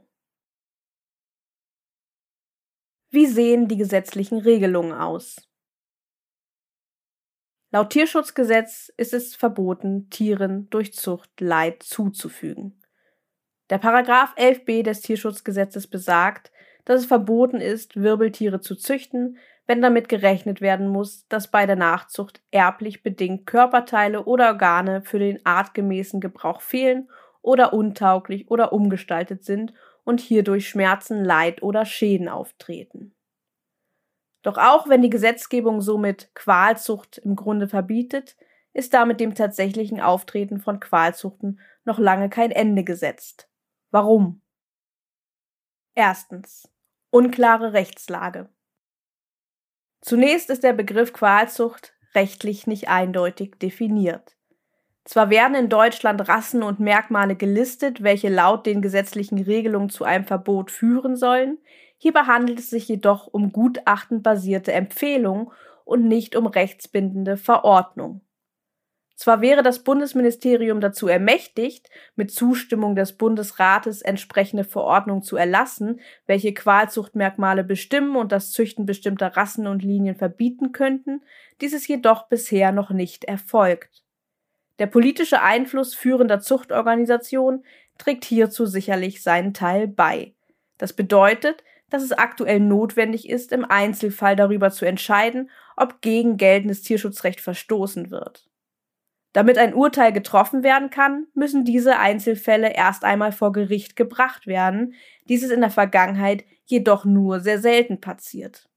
[3.12, 5.38] Wie sehen die gesetzlichen Regelungen aus?
[7.72, 12.84] Laut Tierschutzgesetz ist es verboten, Tieren durch Zucht Leid zuzufügen.
[13.70, 16.52] Der Paragraph 11b des Tierschutzgesetzes besagt,
[16.90, 21.76] dass es verboten ist, Wirbeltiere zu züchten, wenn damit gerechnet werden muss, dass bei der
[21.76, 27.08] Nachzucht erblich bedingt Körperteile oder Organe für den artgemäßen Gebrauch fehlen
[27.44, 29.72] oder untauglich oder umgestaltet sind
[30.04, 33.14] und hierdurch Schmerzen, Leid oder Schäden auftreten.
[34.42, 38.36] Doch auch wenn die Gesetzgebung somit Qualzucht im Grunde verbietet,
[38.74, 43.48] ist damit dem tatsächlichen Auftreten von Qualzuchten noch lange kein Ende gesetzt.
[43.92, 44.42] Warum?
[45.94, 46.68] Erstens.
[47.12, 48.50] Unklare Rechtslage.
[50.00, 54.38] Zunächst ist der Begriff Qualzucht rechtlich nicht eindeutig definiert.
[55.06, 60.26] Zwar werden in Deutschland Rassen und Merkmale gelistet, welche laut den gesetzlichen Regelungen zu einem
[60.26, 61.58] Verbot führen sollen,
[61.98, 65.52] hierbei handelt es sich jedoch um gutachtenbasierte Empfehlungen
[65.86, 68.22] und nicht um rechtsbindende Verordnung.
[69.20, 76.54] Zwar wäre das Bundesministerium dazu ermächtigt, mit Zustimmung des Bundesrates entsprechende Verordnungen zu erlassen, welche
[76.54, 81.22] Qualzuchtmerkmale bestimmen und das Züchten bestimmter Rassen und Linien verbieten könnten,
[81.60, 84.06] dies ist jedoch bisher noch nicht erfolgt.
[84.80, 87.66] Der politische Einfluss führender Zuchtorganisationen
[87.98, 90.34] trägt hierzu sicherlich seinen Teil bei.
[90.78, 96.84] Das bedeutet, dass es aktuell notwendig ist, im Einzelfall darüber zu entscheiden, ob gegen geltendes
[96.84, 98.49] Tierschutzrecht verstoßen wird.
[99.34, 104.96] Damit ein Urteil getroffen werden kann, müssen diese Einzelfälle erst einmal vor Gericht gebracht werden,
[105.28, 108.68] dies ist in der Vergangenheit jedoch nur sehr selten passiert.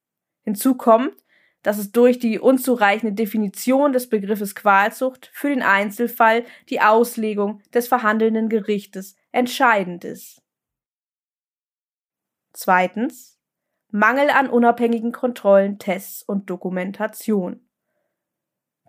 [0.43, 1.15] Hinzu kommt,
[1.62, 7.88] dass es durch die unzureichende Definition des Begriffes Qualzucht für den Einzelfall die Auslegung des
[7.88, 10.43] verhandelnden Gerichtes entscheidend ist.
[12.53, 13.38] Zweitens
[13.91, 17.69] Mangel an unabhängigen Kontrollen, Tests und Dokumentation.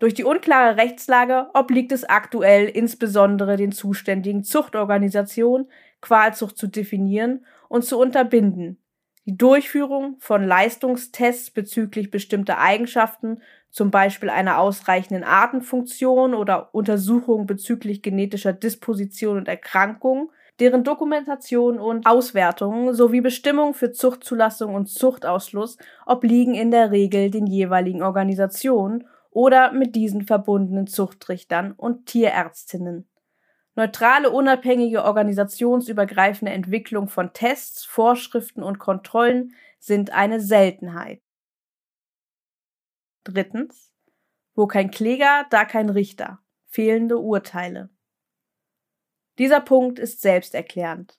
[0.04, 5.66] Durch die unklare Rechtslage obliegt es aktuell insbesondere den zuständigen Zuchtorganisationen,
[6.02, 8.76] Qualzucht zu definieren und zu unterbinden.
[9.24, 13.40] Die Durchführung von Leistungstests bezüglich bestimmter Eigenschaften,
[13.70, 20.28] zum Beispiel einer ausreichenden Artenfunktion oder Untersuchungen bezüglich genetischer Disposition und Erkrankungen,
[20.60, 27.46] deren Dokumentation und Auswertung sowie Bestimmungen für Zuchtzulassung und Zuchtausschluss obliegen in der Regel den
[27.46, 33.08] jeweiligen Organisationen oder mit diesen verbundenen Zuchtrichtern und Tierärztinnen.
[33.74, 41.20] Neutrale, unabhängige, organisationsübergreifende Entwicklung von Tests, Vorschriften und Kontrollen sind eine Seltenheit.
[43.24, 43.92] Drittens.
[44.54, 46.38] Wo kein Kläger, da kein Richter.
[46.68, 47.90] Fehlende Urteile.
[49.38, 51.18] Dieser Punkt ist selbsterklärend.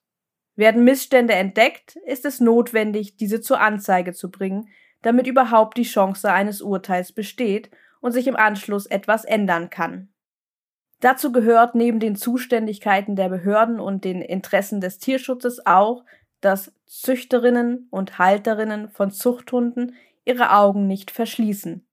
[0.56, 4.70] Werden Missstände entdeckt, ist es notwendig, diese zur Anzeige zu bringen,
[5.02, 7.70] damit überhaupt die Chance eines Urteils besteht
[8.06, 10.10] und sich im Anschluss etwas ändern kann.
[11.00, 16.06] Dazu gehört neben den Zuständigkeiten der Behörden und den Interessen des Tierschutzes auch,
[16.40, 21.84] dass Züchterinnen und Halterinnen von Zuchthunden ihre Augen nicht verschließen.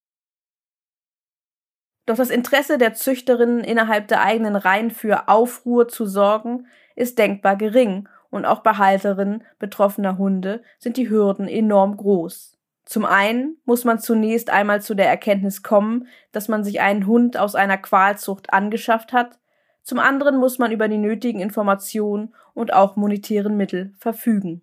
[2.04, 7.56] Doch das Interesse der Züchterinnen innerhalb der eigenen Reihen für Aufruhr zu sorgen, ist denkbar
[7.56, 12.51] gering und auch bei Halterinnen betroffener Hunde sind die Hürden enorm groß.
[12.84, 17.36] Zum einen muss man zunächst einmal zu der Erkenntnis kommen, dass man sich einen Hund
[17.36, 19.38] aus einer Qualzucht angeschafft hat,
[19.82, 24.62] zum anderen muss man über die nötigen Informationen und auch monetären Mittel verfügen.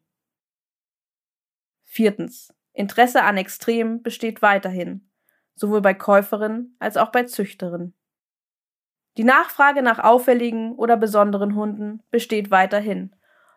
[1.83, 2.53] Viertens.
[2.71, 5.09] Interesse an Extremen besteht weiterhin,
[5.55, 7.93] sowohl bei Käuferinnen als auch bei Züchterinnen.
[9.17, 13.13] Die Nachfrage nach auffälligen oder besonderen Hunden besteht weiterhin,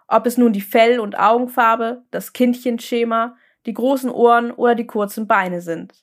[0.09, 5.27] ob es nun die Fell- und Augenfarbe, das Kindchenschema, die großen Ohren oder die kurzen
[5.27, 5.95] Beine sind.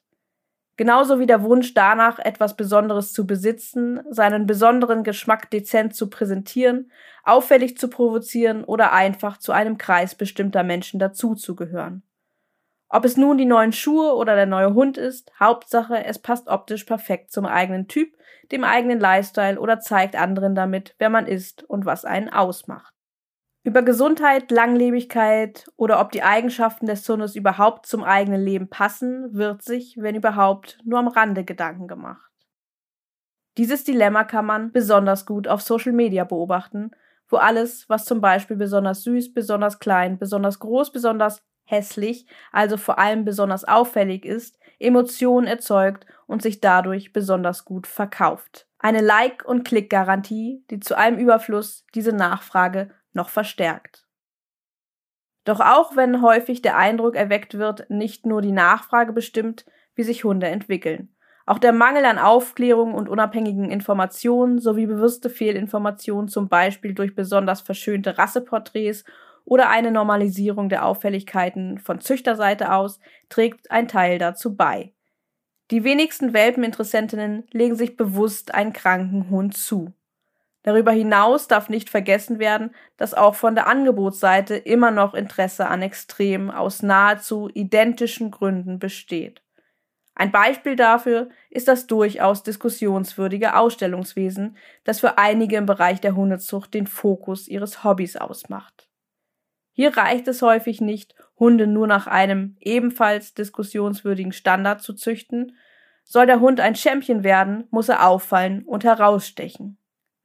[0.77, 6.89] Genauso wie der Wunsch danach, etwas Besonderes zu besitzen, seinen besonderen Geschmack dezent zu präsentieren,
[7.25, 12.03] auffällig zu provozieren oder einfach zu einem Kreis bestimmter Menschen dazuzugehören.
[12.87, 16.85] Ob es nun die neuen Schuhe oder der neue Hund ist, Hauptsache, es passt optisch
[16.85, 18.15] perfekt zum eigenen Typ,
[18.51, 22.93] dem eigenen Lifestyle oder zeigt anderen damit, wer man ist und was einen ausmacht.
[23.63, 29.63] Über Gesundheit, Langlebigkeit oder ob die Eigenschaften des Hundes überhaupt zum eigenen Leben passen, wird
[29.63, 32.31] sich, wenn überhaupt, nur am Rande Gedanken gemacht.
[33.57, 36.91] Dieses Dilemma kann man besonders gut auf Social Media beobachten,
[37.27, 42.97] wo alles, was zum Beispiel besonders süß, besonders klein, besonders groß, besonders hässlich, also vor
[42.97, 48.67] allem besonders auffällig ist, Emotionen erzeugt und sich dadurch besonders gut verkauft.
[48.79, 54.05] Eine Like- und Klick-Garantie, die zu allem Überfluss diese Nachfrage noch verstärkt.
[55.45, 59.65] Doch auch wenn häufig der Eindruck erweckt wird, nicht nur die Nachfrage bestimmt,
[59.95, 61.15] wie sich Hunde entwickeln.
[61.45, 67.61] Auch der Mangel an Aufklärung und unabhängigen Informationen sowie bewusste Fehlinformationen, zum Beispiel durch besonders
[67.61, 69.03] verschönte Rasseporträts
[69.45, 74.93] oder eine Normalisierung der Auffälligkeiten von Züchterseite aus, trägt ein Teil dazu bei.
[75.71, 79.93] Die wenigsten Welpeninteressentinnen legen sich bewusst einen kranken Hund zu.
[80.63, 85.81] Darüber hinaus darf nicht vergessen werden, dass auch von der Angebotsseite immer noch Interesse an
[85.81, 89.41] Extremen aus nahezu identischen Gründen besteht.
[90.15, 96.73] Ein Beispiel dafür ist das durchaus diskussionswürdige Ausstellungswesen, das für einige im Bereich der Hundezucht
[96.73, 98.89] den Fokus ihres Hobbys ausmacht.
[99.71, 105.55] Hier reicht es häufig nicht, Hunde nur nach einem ebenfalls diskussionswürdigen Standard zu züchten.
[106.03, 109.77] Soll der Hund ein Champion werden, muss er auffallen und herausstechen.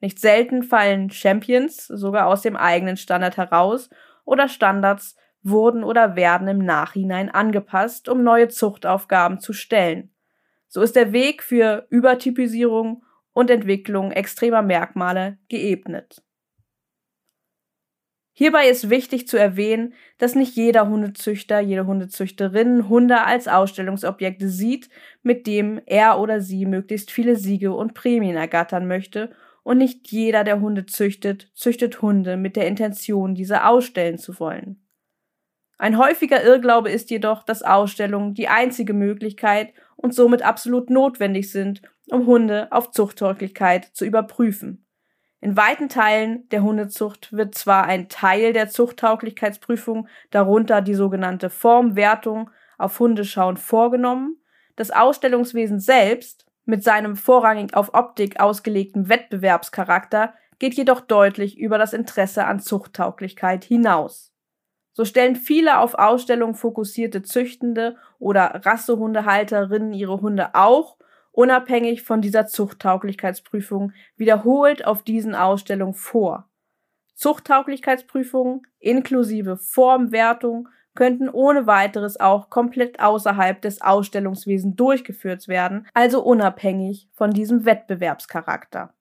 [0.05, 3.89] Nicht selten fallen Champions sogar aus dem eigenen Standard heraus
[4.27, 10.15] oder Standards wurden oder werden im Nachhinein angepasst, um neue Zuchtaufgaben zu stellen.
[10.69, 13.03] So ist der Weg für Übertypisierung
[13.33, 16.23] und Entwicklung extremer Merkmale geebnet.
[18.35, 24.91] Hierbei ist wichtig zu erwähnen, dass nicht jeder Hundezüchter, jede Hundezüchterin Hunde als Ausstellungsobjekte sieht,
[25.23, 29.35] mit dem er oder sie möglichst viele Siege und Prämien ergattern möchte,
[29.65, 34.87] und nicht jeder, der Hunde züchtet, züchtet Hunde mit der Intention, diese ausstellen zu wollen.
[35.79, 41.83] Ein häufiger Irrglaube ist jedoch, dass Ausstellungen die einzige Möglichkeit und somit absolut notwendig sind,
[42.11, 44.87] um Hunde auf Zuchttauglichkeit zu überprüfen.
[45.41, 52.51] In weiten Teilen der Hundezucht wird zwar ein Teil der Zuchttauglichkeitsprüfung, darunter die sogenannte Formwertung
[52.79, 54.39] auf Hundeschauen vorgenommen,
[54.77, 61.93] das Ausstellungswesen selbst mit seinem vorrangig auf Optik ausgelegten Wettbewerbscharakter geht jedoch deutlich über das
[61.93, 64.33] Interesse an Zuchttauglichkeit hinaus.
[64.93, 70.97] So stellen viele auf Ausstellung fokussierte Züchtende oder Rassehundehalterinnen ihre Hunde auch
[71.33, 76.49] unabhängig von dieser Zuchttauglichkeitsprüfung wiederholt auf diesen Ausstellungen vor.
[77.17, 87.09] Zuchttauglichkeitsprüfungen inklusive Formwertung könnten ohne weiteres auch komplett außerhalb des Ausstellungswesens durchgeführt werden, also unabhängig
[87.13, 88.95] von diesem Wettbewerbscharakter.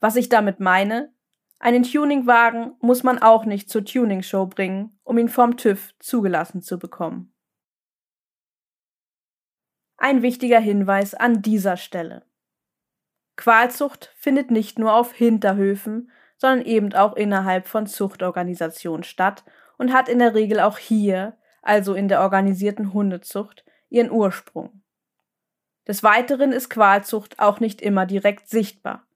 [0.00, 1.12] Was ich damit meine?
[1.58, 6.78] Einen Tuningwagen muss man auch nicht zur Tuningshow bringen, um ihn vom TÜV zugelassen zu
[6.78, 7.34] bekommen.
[9.96, 12.24] Ein wichtiger Hinweis an dieser Stelle.
[13.36, 19.44] Qualzucht findet nicht nur auf Hinterhöfen, sondern eben auch innerhalb von Zuchtorganisationen statt
[19.78, 24.82] und hat in der Regel auch hier, also in der organisierten Hundezucht, ihren Ursprung.
[25.86, 29.06] Des Weiteren ist Qualzucht auch nicht immer direkt sichtbar.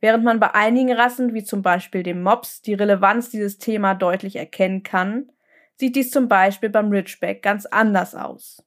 [0.00, 4.36] Während man bei einigen Rassen, wie zum Beispiel dem Mops, die Relevanz dieses Thema deutlich
[4.36, 5.30] erkennen kann,
[5.76, 8.64] sieht dies zum Beispiel beim Ridgeback ganz anders aus.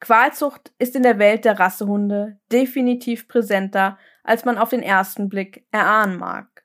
[0.00, 5.66] Qualzucht ist in der Welt der Rassehunde definitiv präsenter, als man auf den ersten Blick
[5.72, 6.57] erahnen mag.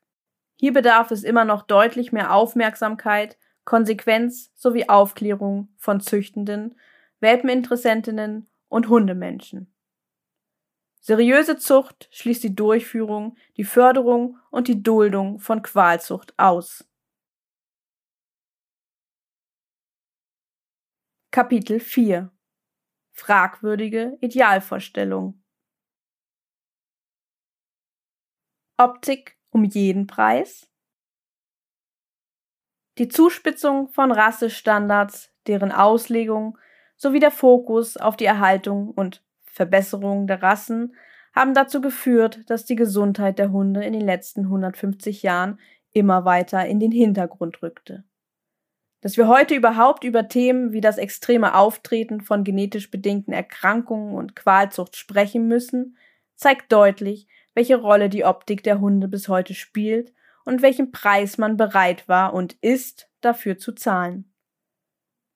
[0.56, 6.78] Hier bedarf es immer noch deutlich mehr Aufmerksamkeit, Konsequenz sowie Aufklärung von Züchtenden,
[7.20, 9.74] Welpeninteressentinnen und Hundemenschen.
[11.00, 16.88] Seriöse Zucht schließt die Durchführung, die Förderung und die Duldung von Qualzucht aus.
[21.32, 22.32] Kapitel 4
[23.12, 25.44] Fragwürdige Idealvorstellung.
[28.78, 30.68] Optik um jeden Preis?
[32.98, 36.58] Die Zuspitzung von Rassestandards, deren Auslegung
[36.96, 40.96] sowie der Fokus auf die Erhaltung und Verbesserung der Rassen
[41.34, 45.60] haben dazu geführt, dass die Gesundheit der Hunde in den letzten 150 Jahren
[45.92, 48.04] immer weiter in den Hintergrund rückte.
[49.02, 54.36] Dass wir heute überhaupt über Themen wie das extreme Auftreten von genetisch bedingten Erkrankungen und
[54.36, 55.98] Qualzucht sprechen müssen,
[56.36, 60.14] zeigt deutlich, welche Rolle die Optik der Hunde bis heute spielt
[60.46, 64.34] und welchen Preis man bereit war und ist, dafür zu zahlen.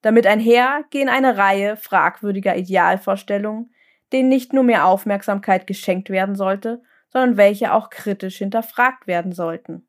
[0.02, 3.72] Damit einher gehen eine Reihe fragwürdiger Idealvorstellungen,
[4.12, 9.88] denen nicht nur mehr Aufmerksamkeit geschenkt werden sollte, sondern welche auch kritisch hinterfragt werden sollten.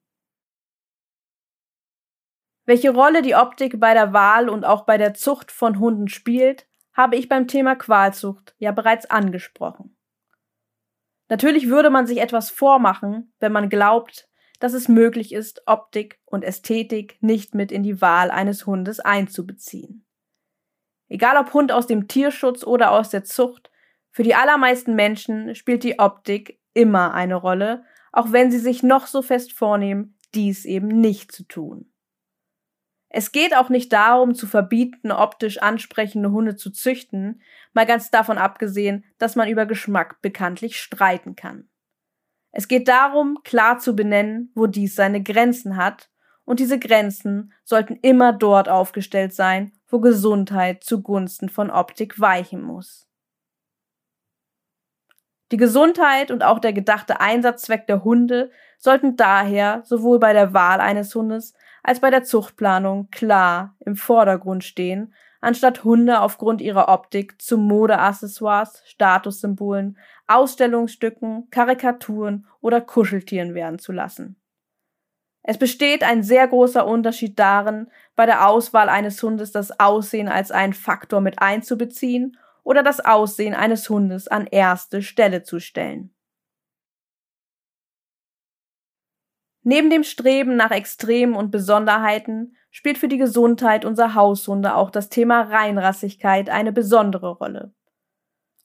[2.65, 6.67] Welche Rolle die Optik bei der Wahl und auch bei der Zucht von Hunden spielt,
[6.93, 9.95] habe ich beim Thema Qualzucht ja bereits angesprochen.
[11.29, 14.27] Natürlich würde man sich etwas vormachen, wenn man glaubt,
[14.59, 20.05] dass es möglich ist, Optik und Ästhetik nicht mit in die Wahl eines Hundes einzubeziehen.
[21.07, 23.71] Egal ob Hund aus dem Tierschutz oder aus der Zucht,
[24.11, 29.07] für die allermeisten Menschen spielt die Optik immer eine Rolle, auch wenn sie sich noch
[29.07, 31.88] so fest vornehmen, dies eben nicht zu tun.
[33.09, 37.41] Es geht auch nicht darum, zu verbieten, optisch ansprechende Hunde zu züchten,
[37.73, 41.67] mal ganz davon abgesehen, dass man über Geschmack bekanntlich streiten kann.
[42.51, 46.09] Es geht darum, klar zu benennen, wo dies seine Grenzen hat,
[46.45, 53.07] und diese Grenzen sollten immer dort aufgestellt sein, wo Gesundheit zugunsten von Optik weichen muss.
[55.51, 60.79] Die Gesundheit und auch der gedachte Einsatzzweck der Hunde sollten daher sowohl bei der Wahl
[60.79, 61.53] eines Hundes
[61.83, 68.83] als bei der Zuchtplanung klar im Vordergrund stehen, anstatt Hunde aufgrund ihrer Optik zu Modeaccessoires,
[68.85, 74.35] Statussymbolen, Ausstellungsstücken, Karikaturen oder Kuscheltieren werden zu lassen.
[75.41, 80.51] Es besteht ein sehr großer Unterschied darin, bei der Auswahl eines Hundes das Aussehen als
[80.51, 86.13] einen Faktor mit einzubeziehen oder das Aussehen eines Hundes an erste Stelle zu stellen.
[89.71, 95.09] Neben dem Streben nach Extremen und Besonderheiten spielt für die Gesundheit unserer Haushunde auch das
[95.09, 97.71] Thema Reinrassigkeit eine besondere Rolle.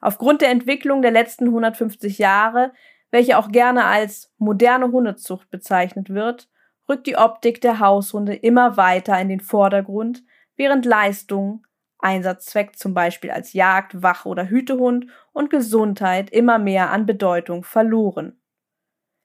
[0.00, 2.72] Aufgrund der Entwicklung der letzten 150 Jahre,
[3.10, 6.48] welche auch gerne als moderne Hundezucht bezeichnet wird,
[6.88, 10.24] rückt die Optik der Haushunde immer weiter in den Vordergrund,
[10.56, 11.66] während Leistung,
[11.98, 18.40] Einsatzzweck zum Beispiel als Jagd-, Wach- oder Hütehund und Gesundheit immer mehr an Bedeutung verloren.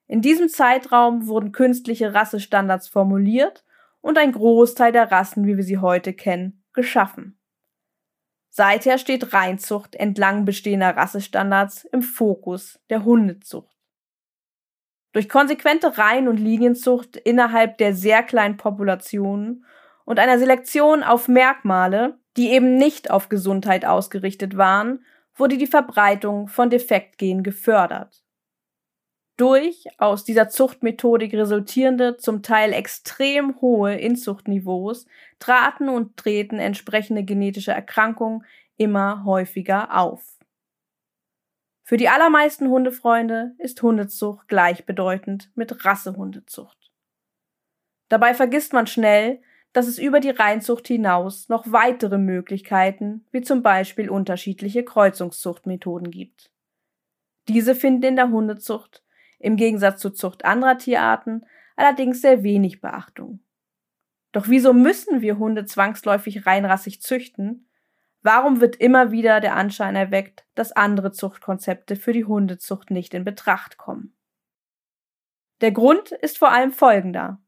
[0.09, 3.63] In diesem Zeitraum wurden künstliche Rassestandards formuliert
[4.01, 7.39] und ein Großteil der Rassen, wie wir sie heute kennen, geschaffen.
[8.49, 13.77] Seither steht Reinzucht entlang bestehender Rassestandards im Fokus der Hundezucht.
[15.11, 19.63] Durch konsequente Reihen- und Linienzucht innerhalb der sehr kleinen Populationen
[20.05, 25.05] und einer Selektion auf Merkmale, die eben nicht auf Gesundheit ausgerichtet waren,
[25.35, 28.23] wurde die Verbreitung von Defektgenen gefördert
[29.39, 35.05] durch aus dieser Zuchtmethodik resultierende, zum Teil extrem hohe Inzuchtniveaus
[35.39, 38.43] traten und treten entsprechende genetische Erkrankungen
[38.75, 40.37] immer häufiger auf.
[41.83, 46.91] Für die allermeisten Hundefreunde ist Hundezucht gleichbedeutend mit Rassehundezucht.
[48.09, 53.63] Dabei vergisst man schnell, dass es über die Reinzucht hinaus noch weitere Möglichkeiten, wie zum
[53.63, 56.51] Beispiel unterschiedliche Kreuzungszuchtmethoden gibt.
[57.47, 59.03] Diese finden in der Hundezucht
[59.39, 63.39] im Gegensatz zur Zucht anderer Tierarten allerdings sehr wenig Beachtung.
[64.31, 67.69] Doch wieso müssen wir Hunde zwangsläufig reinrassig züchten?
[68.21, 73.23] Warum wird immer wieder der Anschein erweckt, dass andere Zuchtkonzepte für die Hundezucht nicht in
[73.23, 74.13] Betracht kommen?
[75.61, 77.41] Der Grund ist vor allem folgender.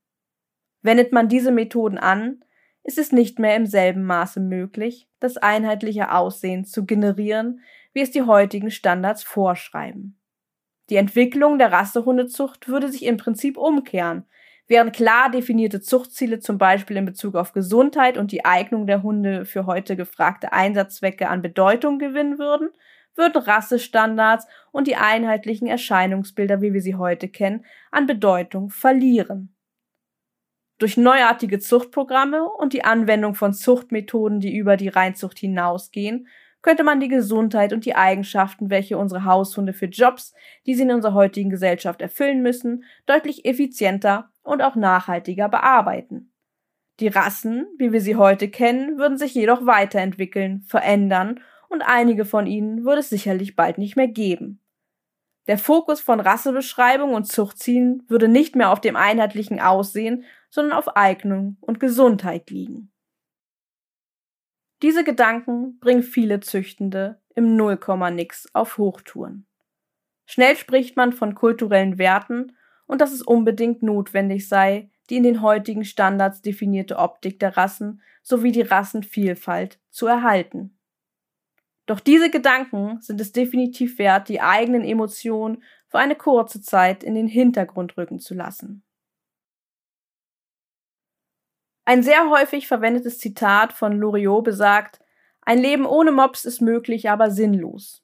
[0.82, 2.44] Wendet man diese Methoden an,
[2.84, 7.62] ist es nicht mehr im selben Maße möglich, das einheitliche Aussehen zu generieren,
[7.94, 10.21] wie es die heutigen Standards vorschreiben.
[10.92, 14.26] Die Entwicklung der Rassehundezucht würde sich im Prinzip umkehren.
[14.68, 19.46] Während klar definierte Zuchtziele zum Beispiel in Bezug auf Gesundheit und die Eignung der Hunde
[19.46, 22.72] für heute gefragte Einsatzzwecke an Bedeutung gewinnen würden,
[23.16, 29.56] würden Rassestandards und die einheitlichen Erscheinungsbilder, wie wir sie heute kennen, an Bedeutung verlieren.
[30.78, 36.28] Durch neuartige Zuchtprogramme und die Anwendung von Zuchtmethoden, die über die Reinzucht hinausgehen,
[36.62, 40.34] könnte man die Gesundheit und die Eigenschaften, welche unsere Haushunde für Jobs,
[40.66, 46.32] die sie in unserer heutigen Gesellschaft erfüllen müssen, deutlich effizienter und auch nachhaltiger bearbeiten.
[47.00, 52.46] Die Rassen, wie wir sie heute kennen, würden sich jedoch weiterentwickeln, verändern und einige von
[52.46, 54.60] ihnen würde es sicherlich bald nicht mehr geben.
[55.48, 60.96] Der Fokus von Rassebeschreibung und Zuchtzielen würde nicht mehr auf dem einheitlichen Aussehen, sondern auf
[60.96, 62.91] Eignung und Gesundheit liegen.
[64.82, 69.46] Diese Gedanken bringen viele Züchtende im Nullkomma-Nix auf Hochtouren.
[70.26, 72.56] Schnell spricht man von kulturellen Werten
[72.88, 78.02] und dass es unbedingt notwendig sei, die in den heutigen Standards definierte Optik der Rassen
[78.24, 80.78] sowie die Rassenvielfalt zu erhalten.
[81.86, 87.16] Doch diese Gedanken sind es definitiv wert, die eigenen Emotionen für eine kurze Zeit in
[87.16, 88.84] den Hintergrund rücken zu lassen.
[91.86, 95.00] Ein sehr häufig verwendetes Zitat von Loriot besagt,
[95.42, 98.04] ein Leben ohne Mops ist möglich, aber sinnlos.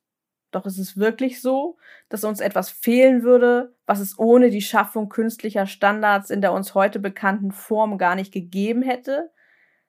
[0.52, 1.78] Doch ist es wirklich so,
[2.10, 6.74] dass uns etwas fehlen würde, was es ohne die Schaffung künstlicher Standards in der uns
[6.74, 9.32] heute bekannten Form gar nicht gegeben hätte?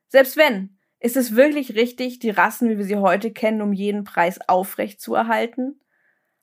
[0.09, 4.05] Selbst wenn, ist es wirklich richtig, die Rassen, wie wir sie heute kennen, um jeden
[4.05, 5.81] Preis aufrecht zu erhalten?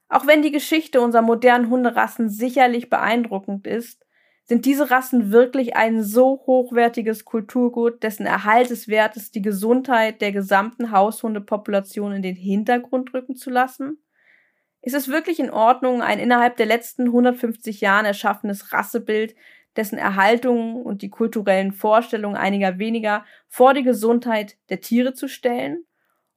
[0.07, 4.04] Auch wenn die Geschichte unserer modernen Hunderassen sicherlich beeindruckend ist,
[4.45, 12.13] sind diese Rassen wirklich ein so hochwertiges Kulturgut, dessen Erhalteswertes die Gesundheit der gesamten Haushundepopulation
[12.13, 13.97] in den Hintergrund rücken zu lassen?
[14.81, 19.35] Ist es wirklich in Ordnung, ein innerhalb der letzten 150 Jahren erschaffenes Rassebild,
[19.75, 25.85] dessen Erhaltung und die kulturellen Vorstellungen einiger weniger vor die Gesundheit der Tiere zu stellen?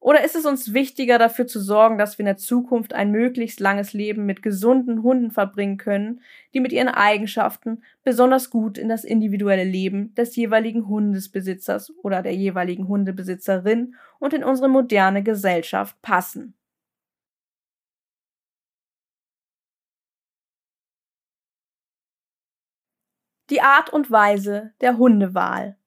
[0.00, 3.58] Oder ist es uns wichtiger, dafür zu sorgen, dass wir in der Zukunft ein möglichst
[3.60, 6.20] langes Leben mit gesunden Hunden verbringen können,
[6.54, 12.34] die mit ihren Eigenschaften besonders gut in das individuelle Leben des jeweiligen Hundesbesitzers oder der
[12.34, 16.54] jeweiligen Hundebesitzerin und in unsere moderne Gesellschaft passen?
[23.50, 25.77] Die Art und Weise der Hundewahl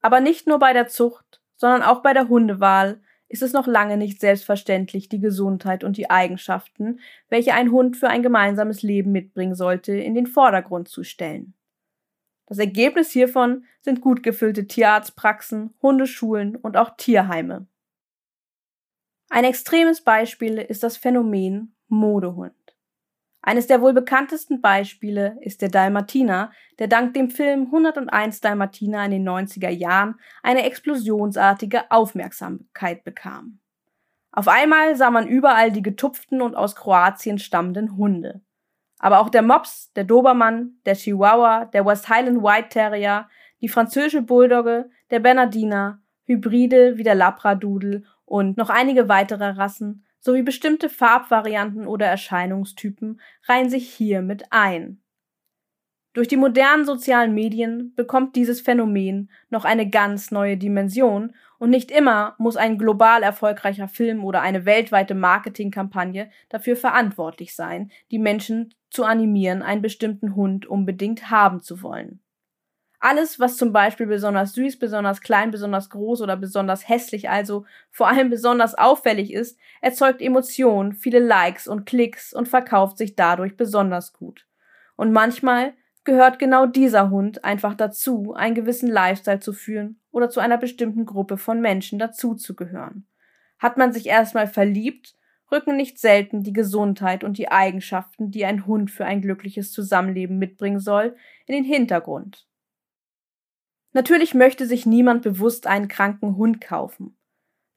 [0.00, 3.96] Aber nicht nur bei der Zucht, sondern auch bei der Hundewahl ist es noch lange
[3.96, 6.98] nicht selbstverständlich, die Gesundheit und die Eigenschaften,
[7.28, 11.54] welche ein Hund für ein gemeinsames Leben mitbringen sollte, in den Vordergrund zu stellen.
[12.46, 17.68] Das Ergebnis hiervon sind gut gefüllte Tierarztpraxen, Hundeschulen und auch Tierheime.
[19.28, 22.52] Ein extremes Beispiel ist das Phänomen Modehund.
[23.42, 29.10] Eines der wohl bekanntesten Beispiele ist der Dalmatiner, der dank dem Film 101 Dalmatiner in
[29.12, 33.60] den 90er Jahren eine explosionsartige Aufmerksamkeit bekam.
[34.32, 38.42] Auf einmal sah man überall die getupften und aus Kroatien stammenden Hunde.
[38.98, 43.28] Aber auch der Mops, der Dobermann, der Chihuahua, der West Highland White Terrier,
[43.62, 50.42] die französische Bulldogge, der Bernardiner, Hybride wie der Labradoodle und noch einige weitere Rassen sowie
[50.42, 55.02] bestimmte Farbvarianten oder Erscheinungstypen reihen sich hier mit ein.
[56.12, 61.92] Durch die modernen sozialen Medien bekommt dieses Phänomen noch eine ganz neue Dimension und nicht
[61.92, 68.74] immer muss ein global erfolgreicher Film oder eine weltweite Marketingkampagne dafür verantwortlich sein, die Menschen
[68.90, 72.20] zu animieren, einen bestimmten Hund unbedingt haben zu wollen.
[73.02, 78.08] Alles, was zum Beispiel besonders süß, besonders klein, besonders groß oder besonders hässlich, also vor
[78.08, 84.12] allem besonders auffällig ist, erzeugt Emotionen, viele Likes und Klicks und verkauft sich dadurch besonders
[84.12, 84.46] gut.
[84.96, 85.72] Und manchmal
[86.04, 91.06] gehört genau dieser Hund einfach dazu, einen gewissen Lifestyle zu führen oder zu einer bestimmten
[91.06, 93.06] Gruppe von Menschen dazuzugehören.
[93.58, 95.14] Hat man sich erstmal verliebt,
[95.50, 100.38] rücken nicht selten die Gesundheit und die Eigenschaften, die ein Hund für ein glückliches Zusammenleben
[100.38, 102.49] mitbringen soll, in den Hintergrund.
[103.92, 107.16] Natürlich möchte sich niemand bewusst einen kranken Hund kaufen.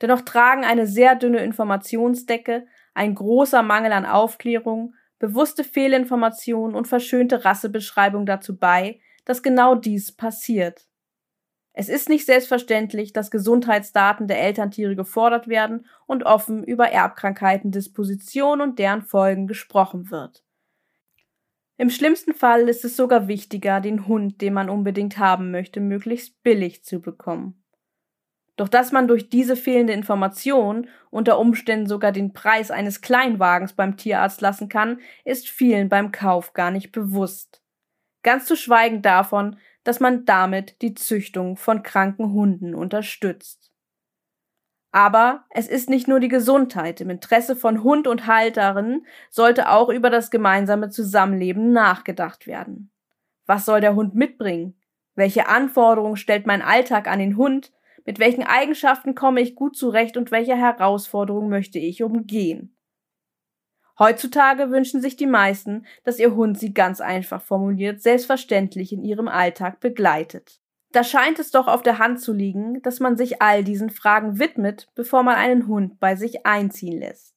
[0.01, 7.45] Dennoch tragen eine sehr dünne Informationsdecke, ein großer Mangel an Aufklärung, bewusste Fehlinformationen und verschönte
[7.45, 10.88] Rassebeschreibung dazu bei, dass genau dies passiert.
[11.72, 18.61] Es ist nicht selbstverständlich, dass Gesundheitsdaten der Elterntiere gefordert werden und offen über Erbkrankheiten, Disposition
[18.61, 20.43] und deren Folgen gesprochen wird.
[21.78, 26.41] Im schlimmsten Fall ist es sogar wichtiger, den Hund, den man unbedingt haben möchte, möglichst
[26.43, 27.63] billig zu bekommen.
[28.55, 33.97] Doch dass man durch diese fehlende Information unter Umständen sogar den Preis eines Kleinwagens beim
[33.97, 37.63] Tierarzt lassen kann, ist vielen beim Kauf gar nicht bewusst.
[38.21, 43.72] Ganz zu schweigen davon, dass man damit die Züchtung von kranken Hunden unterstützt.
[44.93, 47.01] Aber es ist nicht nur die Gesundheit.
[47.01, 52.91] Im Interesse von Hund und Halterin sollte auch über das gemeinsame Zusammenleben nachgedacht werden.
[53.47, 54.79] Was soll der Hund mitbringen?
[55.15, 57.73] Welche Anforderungen stellt mein Alltag an den Hund?
[58.05, 62.77] Mit welchen Eigenschaften komme ich gut zurecht und welche Herausforderungen möchte ich umgehen?
[63.97, 69.27] Heutzutage wünschen sich die meisten, dass ihr Hund sie ganz einfach formuliert selbstverständlich in ihrem
[69.27, 70.62] Alltag begleitet.
[70.93, 74.37] Da scheint es doch auf der Hand zu liegen, dass man sich all diesen Fragen
[74.37, 77.35] widmet, bevor man einen Hund bei sich einziehen lässt.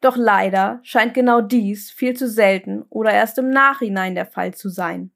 [0.00, 4.68] Doch leider scheint genau dies viel zu selten oder erst im Nachhinein der Fall zu
[4.68, 5.10] sein.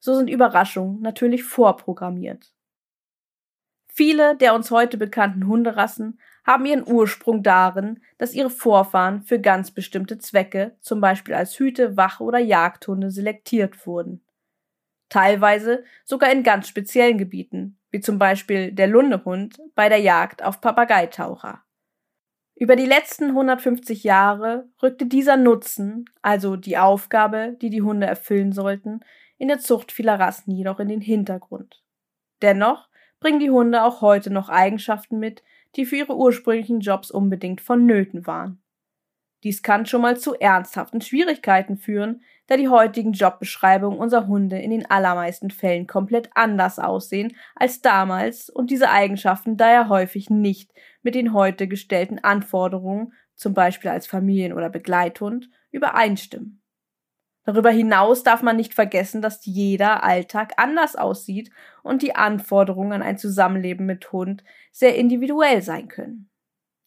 [0.00, 2.52] So sind Überraschungen natürlich vorprogrammiert.
[3.88, 9.70] Viele der uns heute bekannten Hunderassen haben ihren Ursprung darin, dass ihre Vorfahren für ganz
[9.70, 14.22] bestimmte Zwecke, zum Beispiel als Hüte, Wach- oder Jagdhunde, selektiert wurden
[15.10, 20.60] teilweise sogar in ganz speziellen Gebieten, wie zum Beispiel der Lundehund bei der Jagd auf
[20.62, 21.62] Papageitaucher.
[22.54, 28.52] Über die letzten 150 Jahre rückte dieser Nutzen, also die Aufgabe, die die Hunde erfüllen
[28.52, 29.00] sollten,
[29.38, 31.82] in der Zucht vieler Rassen jedoch in den Hintergrund.
[32.42, 32.88] Dennoch
[33.18, 35.42] bringen die Hunde auch heute noch Eigenschaften mit,
[35.76, 38.62] die für ihre ursprünglichen Jobs unbedingt vonnöten waren.
[39.42, 44.70] Dies kann schon mal zu ernsthaften Schwierigkeiten führen, da die heutigen Jobbeschreibungen unserer Hunde in
[44.70, 50.72] den allermeisten Fällen komplett anders aussehen als damals und diese Eigenschaften daher häufig nicht
[51.02, 56.60] mit den heute gestellten Anforderungen, zum Beispiel als Familien- oder Begleithund, übereinstimmen.
[57.44, 61.50] Darüber hinaus darf man nicht vergessen, dass jeder Alltag anders aussieht
[61.82, 66.29] und die Anforderungen an ein Zusammenleben mit Hund sehr individuell sein können.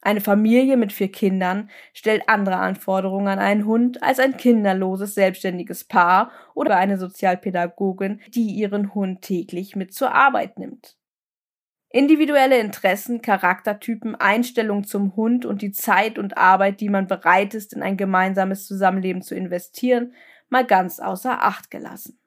[0.05, 5.85] Eine Familie mit vier Kindern stellt andere Anforderungen an einen Hund als ein kinderloses, selbstständiges
[5.85, 10.97] Paar oder eine Sozialpädagogin, die ihren Hund täglich mit zur Arbeit nimmt.
[11.87, 17.71] Individuelle Interessen, Charaktertypen, Einstellung zum Hund und die Zeit und Arbeit, die man bereit ist,
[17.71, 20.13] in ein gemeinsames Zusammenleben zu investieren,
[20.49, 22.19] mal ganz außer Acht gelassen.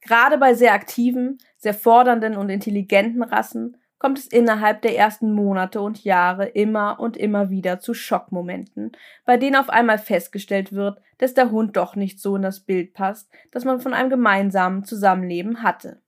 [0.00, 5.80] Gerade bei sehr aktiven, sehr fordernden und intelligenten Rassen kommt es innerhalb der ersten Monate
[5.80, 8.92] und Jahre immer und immer wieder zu Schockmomenten,
[9.24, 12.92] bei denen auf einmal festgestellt wird, dass der Hund doch nicht so in das Bild
[12.92, 16.02] passt, das man von einem gemeinsamen Zusammenleben hatte.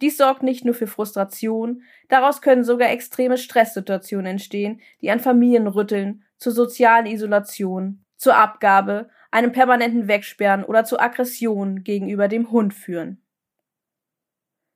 [0.00, 5.66] Dies sorgt nicht nur für Frustration, daraus können sogar extreme Stresssituationen entstehen, die an Familien
[5.66, 12.74] rütteln, zur sozialen Isolation, zur Abgabe, einem permanenten Wegsperren oder zur Aggression gegenüber dem Hund
[12.74, 13.22] führen.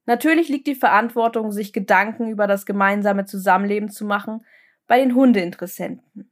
[0.07, 4.45] Natürlich liegt die Verantwortung, sich Gedanken über das gemeinsame Zusammenleben zu machen,
[4.87, 6.31] bei den Hundeinteressenten.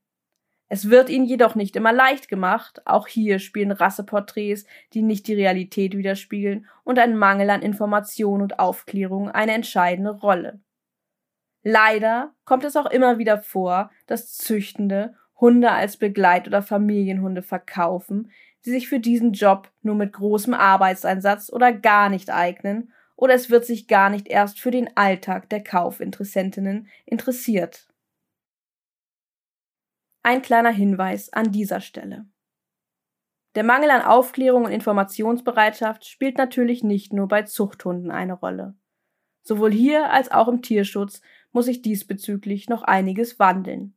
[0.68, 2.80] Es wird ihnen jedoch nicht immer leicht gemacht.
[2.86, 4.64] Auch hier spielen Rasseporträts,
[4.94, 10.60] die nicht die Realität widerspiegeln, und ein Mangel an Information und Aufklärung eine entscheidende Rolle.
[11.62, 18.30] Leider kommt es auch immer wieder vor, dass Züchtende Hunde als Begleit- oder Familienhunde verkaufen,
[18.64, 23.50] die sich für diesen Job nur mit großem Arbeitseinsatz oder gar nicht eignen, oder es
[23.50, 27.88] wird sich gar nicht erst für den Alltag der Kaufinteressentinnen interessiert.
[30.22, 32.26] Ein kleiner Hinweis an dieser Stelle.
[33.54, 38.74] Der Mangel an Aufklärung und Informationsbereitschaft spielt natürlich nicht nur bei Zuchthunden eine Rolle.
[39.42, 43.94] Sowohl hier als auch im Tierschutz muss sich diesbezüglich noch einiges wandeln.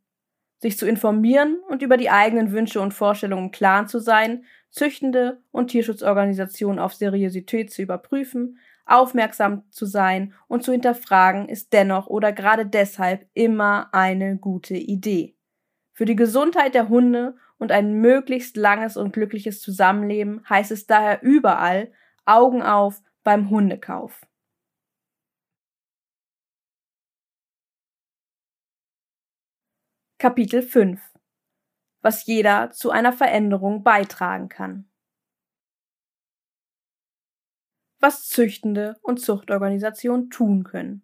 [0.58, 5.42] Sich zu informieren und über die eigenen Wünsche und Vorstellungen im Klaren zu sein, Züchtende
[5.52, 12.32] und Tierschutzorganisationen auf Seriosität zu überprüfen, aufmerksam zu sein und zu hinterfragen, ist dennoch oder
[12.32, 15.36] gerade deshalb immer eine gute Idee.
[15.94, 21.24] Für die Gesundheit der Hunde und ein möglichst langes und glückliches Zusammenleben heißt es daher
[21.24, 21.92] überall
[22.26, 24.22] Augen auf beim Hundekauf.
[30.18, 31.02] Kapitel 5
[32.02, 34.90] Was jeder zu einer Veränderung beitragen kann.
[38.06, 41.02] Was Züchtende und Zuchtorganisationen tun können.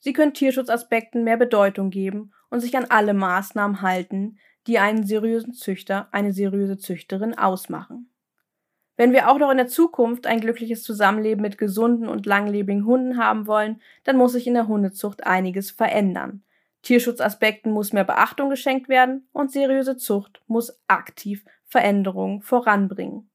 [0.00, 5.52] Sie können Tierschutzaspekten mehr Bedeutung geben und sich an alle Maßnahmen halten, die einen seriösen
[5.52, 8.10] Züchter, eine seriöse Züchterin ausmachen.
[8.96, 13.16] Wenn wir auch noch in der Zukunft ein glückliches Zusammenleben mit gesunden und langlebigen Hunden
[13.16, 16.42] haben wollen, dann muss sich in der Hundezucht einiges verändern.
[16.82, 23.29] Tierschutzaspekten muss mehr Beachtung geschenkt werden und seriöse Zucht muss aktiv Veränderungen voranbringen.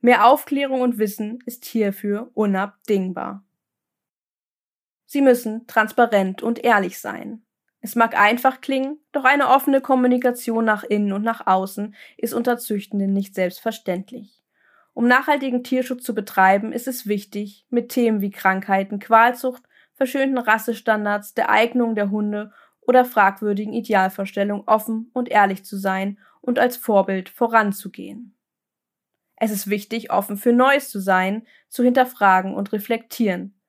[0.00, 3.44] Mehr Aufklärung und Wissen ist hierfür unabdingbar.
[5.04, 7.42] Sie müssen transparent und ehrlich sein.
[7.80, 12.58] Es mag einfach klingen, doch eine offene Kommunikation nach innen und nach außen ist unter
[12.58, 14.42] Züchtenden nicht selbstverständlich.
[14.94, 19.62] Um nachhaltigen Tierschutz zu betreiben, ist es wichtig, mit Themen wie Krankheiten, Qualzucht,
[19.94, 26.58] verschönten Rassestandards, der Eignung der Hunde oder fragwürdigen Idealvorstellungen offen und ehrlich zu sein und
[26.58, 28.34] als Vorbild voranzugehen.
[29.40, 33.60] Es ist wichtig, offen für Neues zu sein, zu hinterfragen und reflektieren,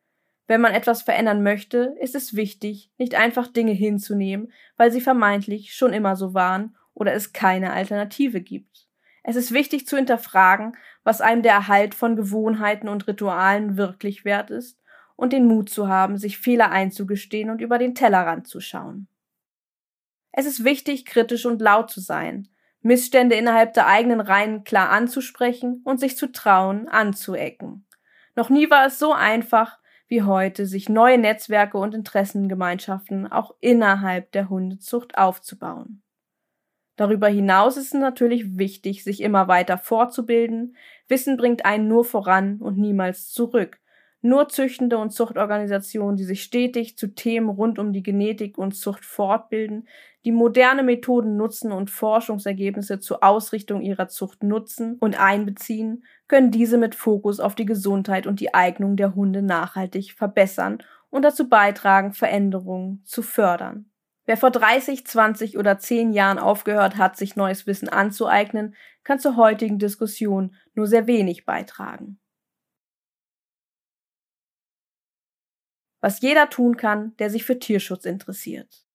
[0.52, 5.74] wenn man etwas verändern möchte, ist es wichtig, nicht einfach Dinge hinzunehmen, weil sie vermeintlich
[5.74, 8.90] schon immer so waren oder es keine Alternative gibt.
[9.24, 14.50] Es ist wichtig zu hinterfragen, was einem der Erhalt von Gewohnheiten und Ritualen wirklich wert
[14.50, 14.78] ist
[15.16, 19.08] und den Mut zu haben, sich Fehler einzugestehen und über den Tellerrand zu schauen.
[20.34, 22.50] Es ist wichtig, kritisch und laut zu sein,
[22.82, 27.86] Missstände innerhalb der eigenen Reihen klar anzusprechen und sich zu trauen, anzuecken.
[28.36, 34.32] Noch nie war es so einfach, wie heute, sich neue Netzwerke und Interessengemeinschaften auch innerhalb
[34.32, 36.02] der Hundezucht aufzubauen.
[36.96, 40.76] Darüber hinaus ist es natürlich wichtig, sich immer weiter fortzubilden.
[41.08, 43.81] Wissen bringt einen nur voran und niemals zurück.
[44.24, 49.04] Nur Züchtende und Zuchtorganisationen, die sich stetig zu Themen rund um die Genetik und Zucht
[49.04, 49.88] fortbilden,
[50.24, 56.78] die moderne Methoden nutzen und Forschungsergebnisse zur Ausrichtung ihrer Zucht nutzen und einbeziehen, können diese
[56.78, 62.14] mit Fokus auf die Gesundheit und die Eignung der Hunde nachhaltig verbessern und dazu beitragen,
[62.14, 63.92] Veränderungen zu fördern.
[64.28, 69.36] Wer vor 30, 20 oder 10 Jahren aufgehört hat, sich neues Wissen anzueignen, kann zur
[69.36, 72.20] heutigen Diskussion nur sehr wenig beitragen.
[76.02, 78.86] Was jeder tun kann, der sich für Tierschutz interessiert.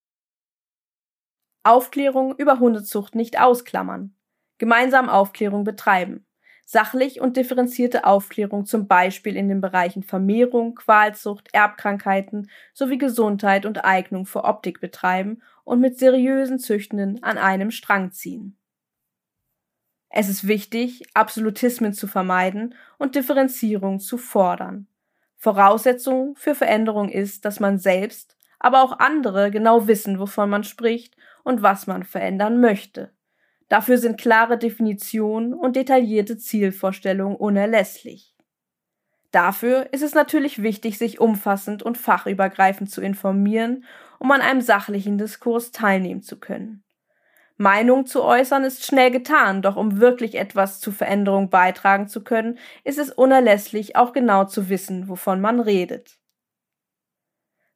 [1.63, 4.15] Aufklärung über Hundezucht nicht ausklammern.
[4.57, 6.25] Gemeinsam Aufklärung betreiben.
[6.65, 13.85] Sachlich und differenzierte Aufklärung zum Beispiel in den Bereichen Vermehrung, Qualzucht, Erbkrankheiten sowie Gesundheit und
[13.85, 18.57] Eignung vor Optik betreiben und mit seriösen Züchtenden an einem Strang ziehen.
[20.09, 24.87] Es ist wichtig, Absolutismen zu vermeiden und Differenzierung zu fordern.
[25.47, 31.15] Voraussetzung für Veränderung ist, dass man selbst, aber auch andere genau wissen, wovon man spricht
[31.45, 33.13] und was man verändern möchte.
[33.69, 38.35] Dafür sind klare Definitionen und detaillierte Zielvorstellungen unerlässlich.
[39.31, 43.85] Dafür ist es natürlich wichtig, sich umfassend und fachübergreifend zu informieren,
[44.19, 46.83] um an einem sachlichen Diskurs teilnehmen zu können.
[47.57, 52.59] Meinung zu äußern ist schnell getan, doch um wirklich etwas zur Veränderung beitragen zu können,
[52.83, 56.19] ist es unerlässlich, auch genau zu wissen, wovon man redet.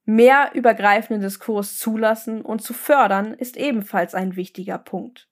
[0.06, 5.30] Mehr übergreifenden Diskurs zulassen und zu fördern ist ebenfalls ein wichtiger Punkt.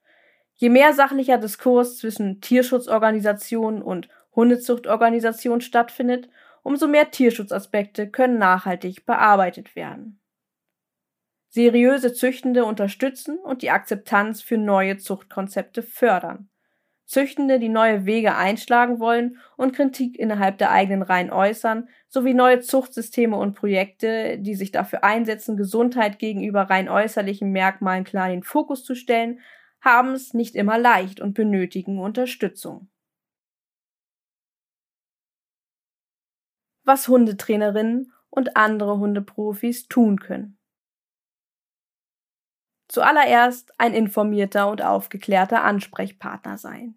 [0.56, 6.28] Je mehr sachlicher Diskurs zwischen Tierschutzorganisationen und Hundezuchtorganisationen stattfindet,
[6.64, 10.20] umso mehr Tierschutzaspekte können nachhaltig bearbeitet werden
[11.50, 16.50] seriöse Züchtende unterstützen und die Akzeptanz für neue Zuchtkonzepte fördern.
[17.10, 22.60] Züchtende, die neue Wege einschlagen wollen und Kritik innerhalb der eigenen Reihen äußern, sowie neue
[22.60, 28.44] Zuchtsysteme und Projekte, die sich dafür einsetzen, Gesundheit gegenüber rein äußerlichen Merkmalen klar in den
[28.44, 29.40] Fokus zu stellen,
[29.82, 32.90] haben es nicht immer leicht und benötigen Unterstützung.
[36.84, 40.59] Was Hundetrainerinnen und andere Hundeprofis tun können.
[42.90, 46.96] Zuallererst ein informierter und aufgeklärter Ansprechpartner sein.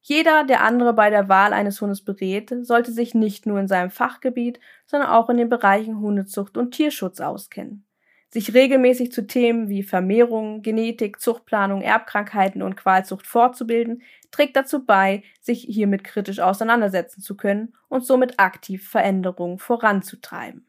[0.00, 3.90] Jeder, der andere bei der Wahl eines Hundes berät, sollte sich nicht nur in seinem
[3.90, 7.84] Fachgebiet, sondern auch in den Bereichen Hundezucht und Tierschutz auskennen.
[8.28, 15.24] Sich regelmäßig zu Themen wie Vermehrung, Genetik, Zuchtplanung, Erbkrankheiten und Qualzucht fortzubilden, trägt dazu bei,
[15.40, 20.68] sich hiermit kritisch auseinandersetzen zu können und somit aktiv Veränderungen voranzutreiben.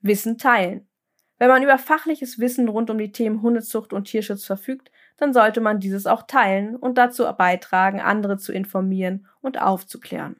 [0.00, 0.87] Wissen teilen.
[1.38, 5.60] Wenn man über fachliches Wissen rund um die Themen Hundezucht und Tierschutz verfügt, dann sollte
[5.60, 10.36] man dieses auch teilen und dazu beitragen, andere zu informieren und aufzuklären.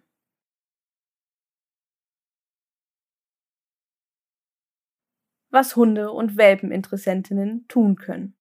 [5.50, 8.34] Was Hunde- und Welpeninteressentinnen tun können.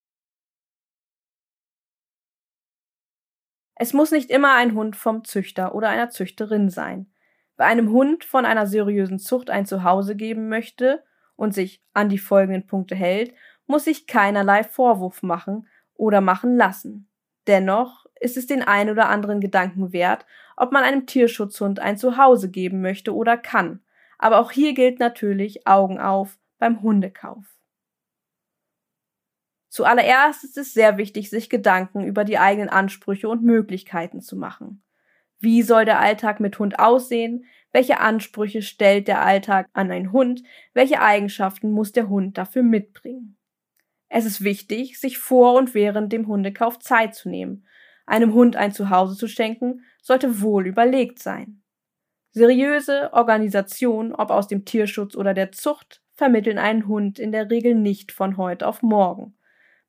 [3.76, 7.12] Es muss nicht immer ein Hund vom Züchter oder einer Züchterin sein.
[7.56, 11.04] Wer einem Hund von einer seriösen Zucht ein Zuhause geben möchte
[11.38, 13.34] und sich an die folgenden Punkte hält,
[13.66, 17.08] muss sich keinerlei Vorwurf machen oder machen lassen.
[17.48, 20.26] Dennoch ist es den ein oder anderen Gedanken wert,
[20.58, 23.82] ob man einem Tierschutzhund ein Zuhause geben möchte oder kann.
[24.18, 27.46] Aber auch hier gilt natürlich Augen auf beim Hundekauf.
[29.70, 34.82] Zuallererst ist es sehr wichtig, sich Gedanken über die eigenen Ansprüche und Möglichkeiten zu machen.
[35.40, 37.46] Wie soll der Alltag mit Hund aussehen?
[37.78, 40.42] Welche Ansprüche stellt der Alltag an einen Hund?
[40.74, 43.38] Welche Eigenschaften muss der Hund dafür mitbringen?
[44.10, 47.68] Es ist wichtig, sich vor und während dem Hundekauf Zeit zu nehmen.
[48.08, 51.62] Einem Hund ein Zuhause zu schenken, sollte wohl überlegt sein.
[52.32, 57.76] Seriöse Organisationen, ob aus dem Tierschutz oder der Zucht, vermitteln einen Hund in der Regel
[57.76, 59.38] nicht von heute auf morgen.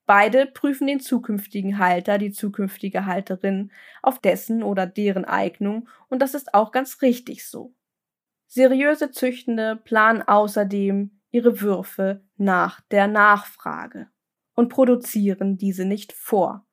[0.05, 3.71] Beide prüfen den zukünftigen Halter, die zukünftige Halterin
[4.03, 7.73] auf dessen oder deren Eignung und das ist auch ganz richtig so.
[8.51, 14.07] Seriöse Züchtende planen außerdem ihre Würfe nach der Nachfrage
[14.55, 16.65] und produzieren diese nicht vor.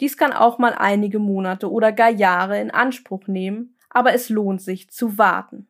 [0.00, 4.62] Dies kann auch mal einige Monate oder gar Jahre in Anspruch nehmen, aber es lohnt
[4.62, 5.68] sich zu warten.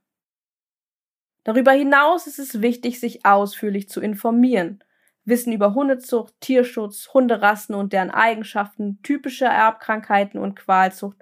[1.43, 4.85] Darüber hinaus ist es wichtig, sich ausführlich zu informieren
[5.27, 11.19] Wissen über Hundezucht, Tierschutz, Hunderassen und deren Eigenschaften, typische Erbkrankheiten und Qualzucht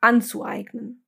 [0.00, 1.04] anzueignen.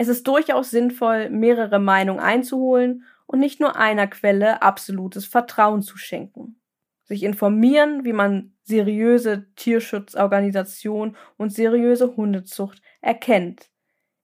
[0.00, 5.98] Es ist durchaus sinnvoll, mehrere Meinungen einzuholen und nicht nur einer Quelle absolutes Vertrauen zu
[5.98, 6.58] schenken.
[7.04, 13.68] Sich informieren, wie man seriöse Tierschutzorganisation und seriöse Hundezucht erkennt.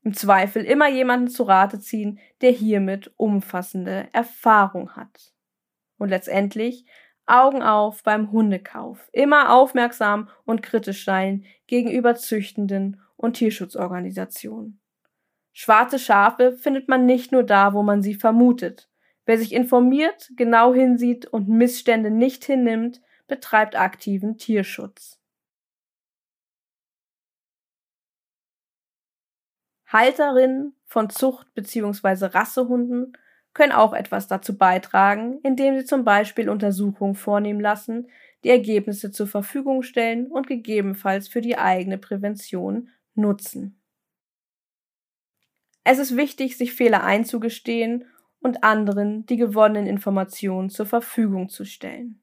[0.03, 5.35] Im Zweifel immer jemanden zu Rate ziehen, der hiermit umfassende Erfahrung hat.
[5.99, 6.87] Und letztendlich
[7.27, 9.11] Augen auf beim Hundekauf.
[9.13, 14.81] Immer aufmerksam und kritisch sein gegenüber Züchtenden und Tierschutzorganisationen.
[15.59, 18.91] Schwarze Schafe findet man nicht nur da, wo man sie vermutet.
[19.25, 25.19] Wer sich informiert, genau hinsieht und Missstände nicht hinnimmt, betreibt aktiven Tierschutz.
[29.87, 32.27] Halterinnen von Zucht- bzw.
[32.27, 33.17] Rassehunden
[33.55, 38.11] können auch etwas dazu beitragen, indem sie zum Beispiel Untersuchungen vornehmen lassen,
[38.45, 43.81] die Ergebnisse zur Verfügung stellen und gegebenenfalls für die eigene Prävention nutzen.
[45.89, 48.07] Es ist wichtig, sich Fehler einzugestehen
[48.41, 52.21] und anderen die gewonnenen Informationen zur Verfügung zu stellen.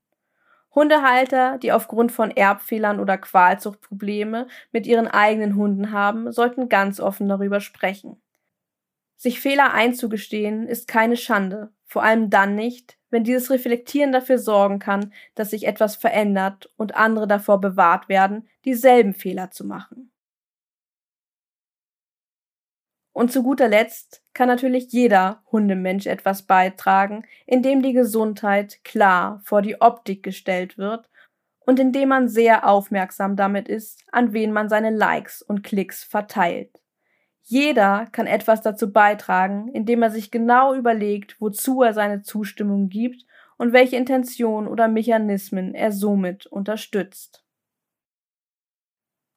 [0.75, 7.29] Hundehalter, die aufgrund von Erbfehlern oder Qualzuchtprobleme mit ihren eigenen Hunden haben, sollten ganz offen
[7.29, 8.21] darüber sprechen.
[9.15, 14.79] Sich Fehler einzugestehen ist keine Schande, vor allem dann nicht, wenn dieses Reflektieren dafür sorgen
[14.79, 20.12] kann, dass sich etwas verändert und andere davor bewahrt werden, dieselben Fehler zu machen.
[23.13, 29.61] Und zu guter Letzt kann natürlich jeder Hundemensch etwas beitragen, indem die Gesundheit klar vor
[29.61, 31.09] die Optik gestellt wird
[31.59, 36.81] und indem man sehr aufmerksam damit ist, an wen man seine Likes und Klicks verteilt.
[37.43, 43.25] Jeder kann etwas dazu beitragen, indem er sich genau überlegt, wozu er seine Zustimmung gibt
[43.57, 47.42] und welche Intention oder Mechanismen er somit unterstützt.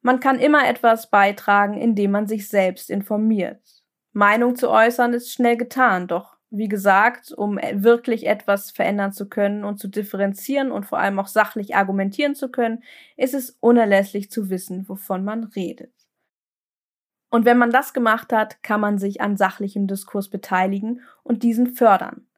[0.07, 3.83] Man kann immer etwas beitragen, indem man sich selbst informiert.
[4.13, 9.65] Meinung zu äußern ist schnell getan, doch wie gesagt, um wirklich etwas verändern zu können
[9.65, 12.85] und zu differenzieren und vor allem auch sachlich argumentieren zu können,
[13.17, 15.93] ist es unerlässlich zu wissen, wovon man redet.
[17.29, 21.75] Und wenn man das gemacht hat, kann man sich an sachlichem Diskurs beteiligen und diesen
[21.75, 22.29] fördern.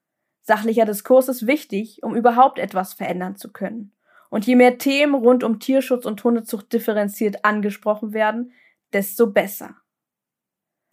[0.40, 3.92] Sachlicher Diskurs ist wichtig, um überhaupt etwas verändern zu können.
[4.30, 8.52] Und je mehr Themen rund um Tierschutz und Hundezucht differenziert angesprochen werden,
[8.92, 9.76] desto besser.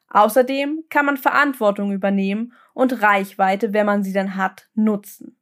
[0.10, 5.38] Außerdem kann man Verantwortung übernehmen und Reichweite, wenn man sie dann hat, nutzen.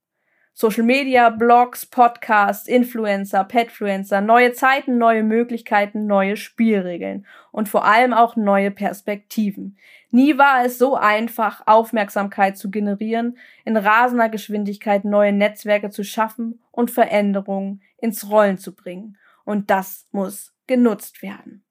[0.55, 8.13] Social Media, Blogs, Podcasts, Influencer, Petfluencer, neue Zeiten, neue Möglichkeiten, neue Spielregeln und vor allem
[8.13, 9.77] auch neue Perspektiven.
[10.11, 16.61] Nie war es so einfach, Aufmerksamkeit zu generieren, in rasender Geschwindigkeit neue Netzwerke zu schaffen
[16.71, 19.17] und Veränderungen ins Rollen zu bringen.
[19.45, 21.63] Und das muss genutzt werden.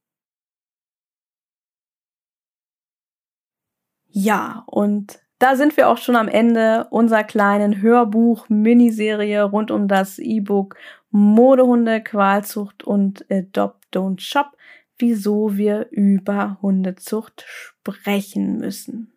[4.08, 10.20] Ja, und da sind wir auch schon am Ende unserer kleinen Hörbuch-Miniserie rund um das
[10.20, 10.76] E-Book
[11.10, 14.56] Modehunde, Qualzucht und Adopt Don't Shop,
[14.98, 19.12] wieso wir über Hundezucht sprechen müssen.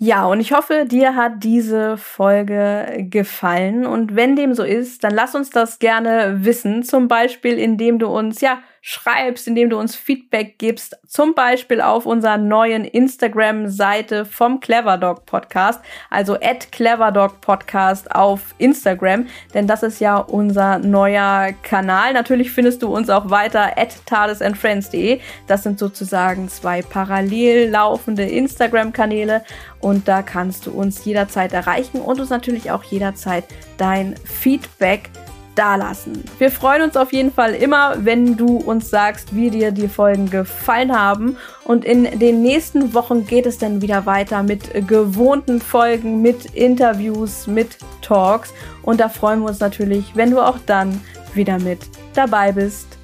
[0.00, 3.84] Ja, und ich hoffe, dir hat diese Folge gefallen.
[3.84, 6.84] Und wenn dem so ist, dann lass uns das gerne wissen.
[6.84, 12.06] Zum Beispiel, indem du uns, ja, schreibst, indem du uns Feedback gibst, zum Beispiel auf
[12.06, 20.00] unserer neuen Instagram-Seite vom Cleverdog Podcast, also at Cleverdog Podcast auf Instagram, denn das ist
[20.00, 22.12] ja unser neuer Kanal.
[22.12, 25.20] Natürlich findest du uns auch weiter at tadesandfriends.de.
[25.46, 29.44] Das sind sozusagen zwei parallel laufende Instagram-Kanäle
[29.80, 33.44] und da kannst du uns jederzeit erreichen und uns natürlich auch jederzeit
[33.76, 35.10] dein Feedback
[35.58, 36.24] dalassen.
[36.38, 40.30] Wir freuen uns auf jeden Fall immer, wenn du uns sagst, wie dir die Folgen
[40.30, 41.36] gefallen haben.
[41.64, 47.46] Und in den nächsten Wochen geht es dann wieder weiter mit gewohnten Folgen, mit Interviews,
[47.46, 48.54] mit Talks.
[48.82, 51.00] Und da freuen wir uns natürlich, wenn du auch dann
[51.34, 51.80] wieder mit
[52.14, 52.97] dabei bist.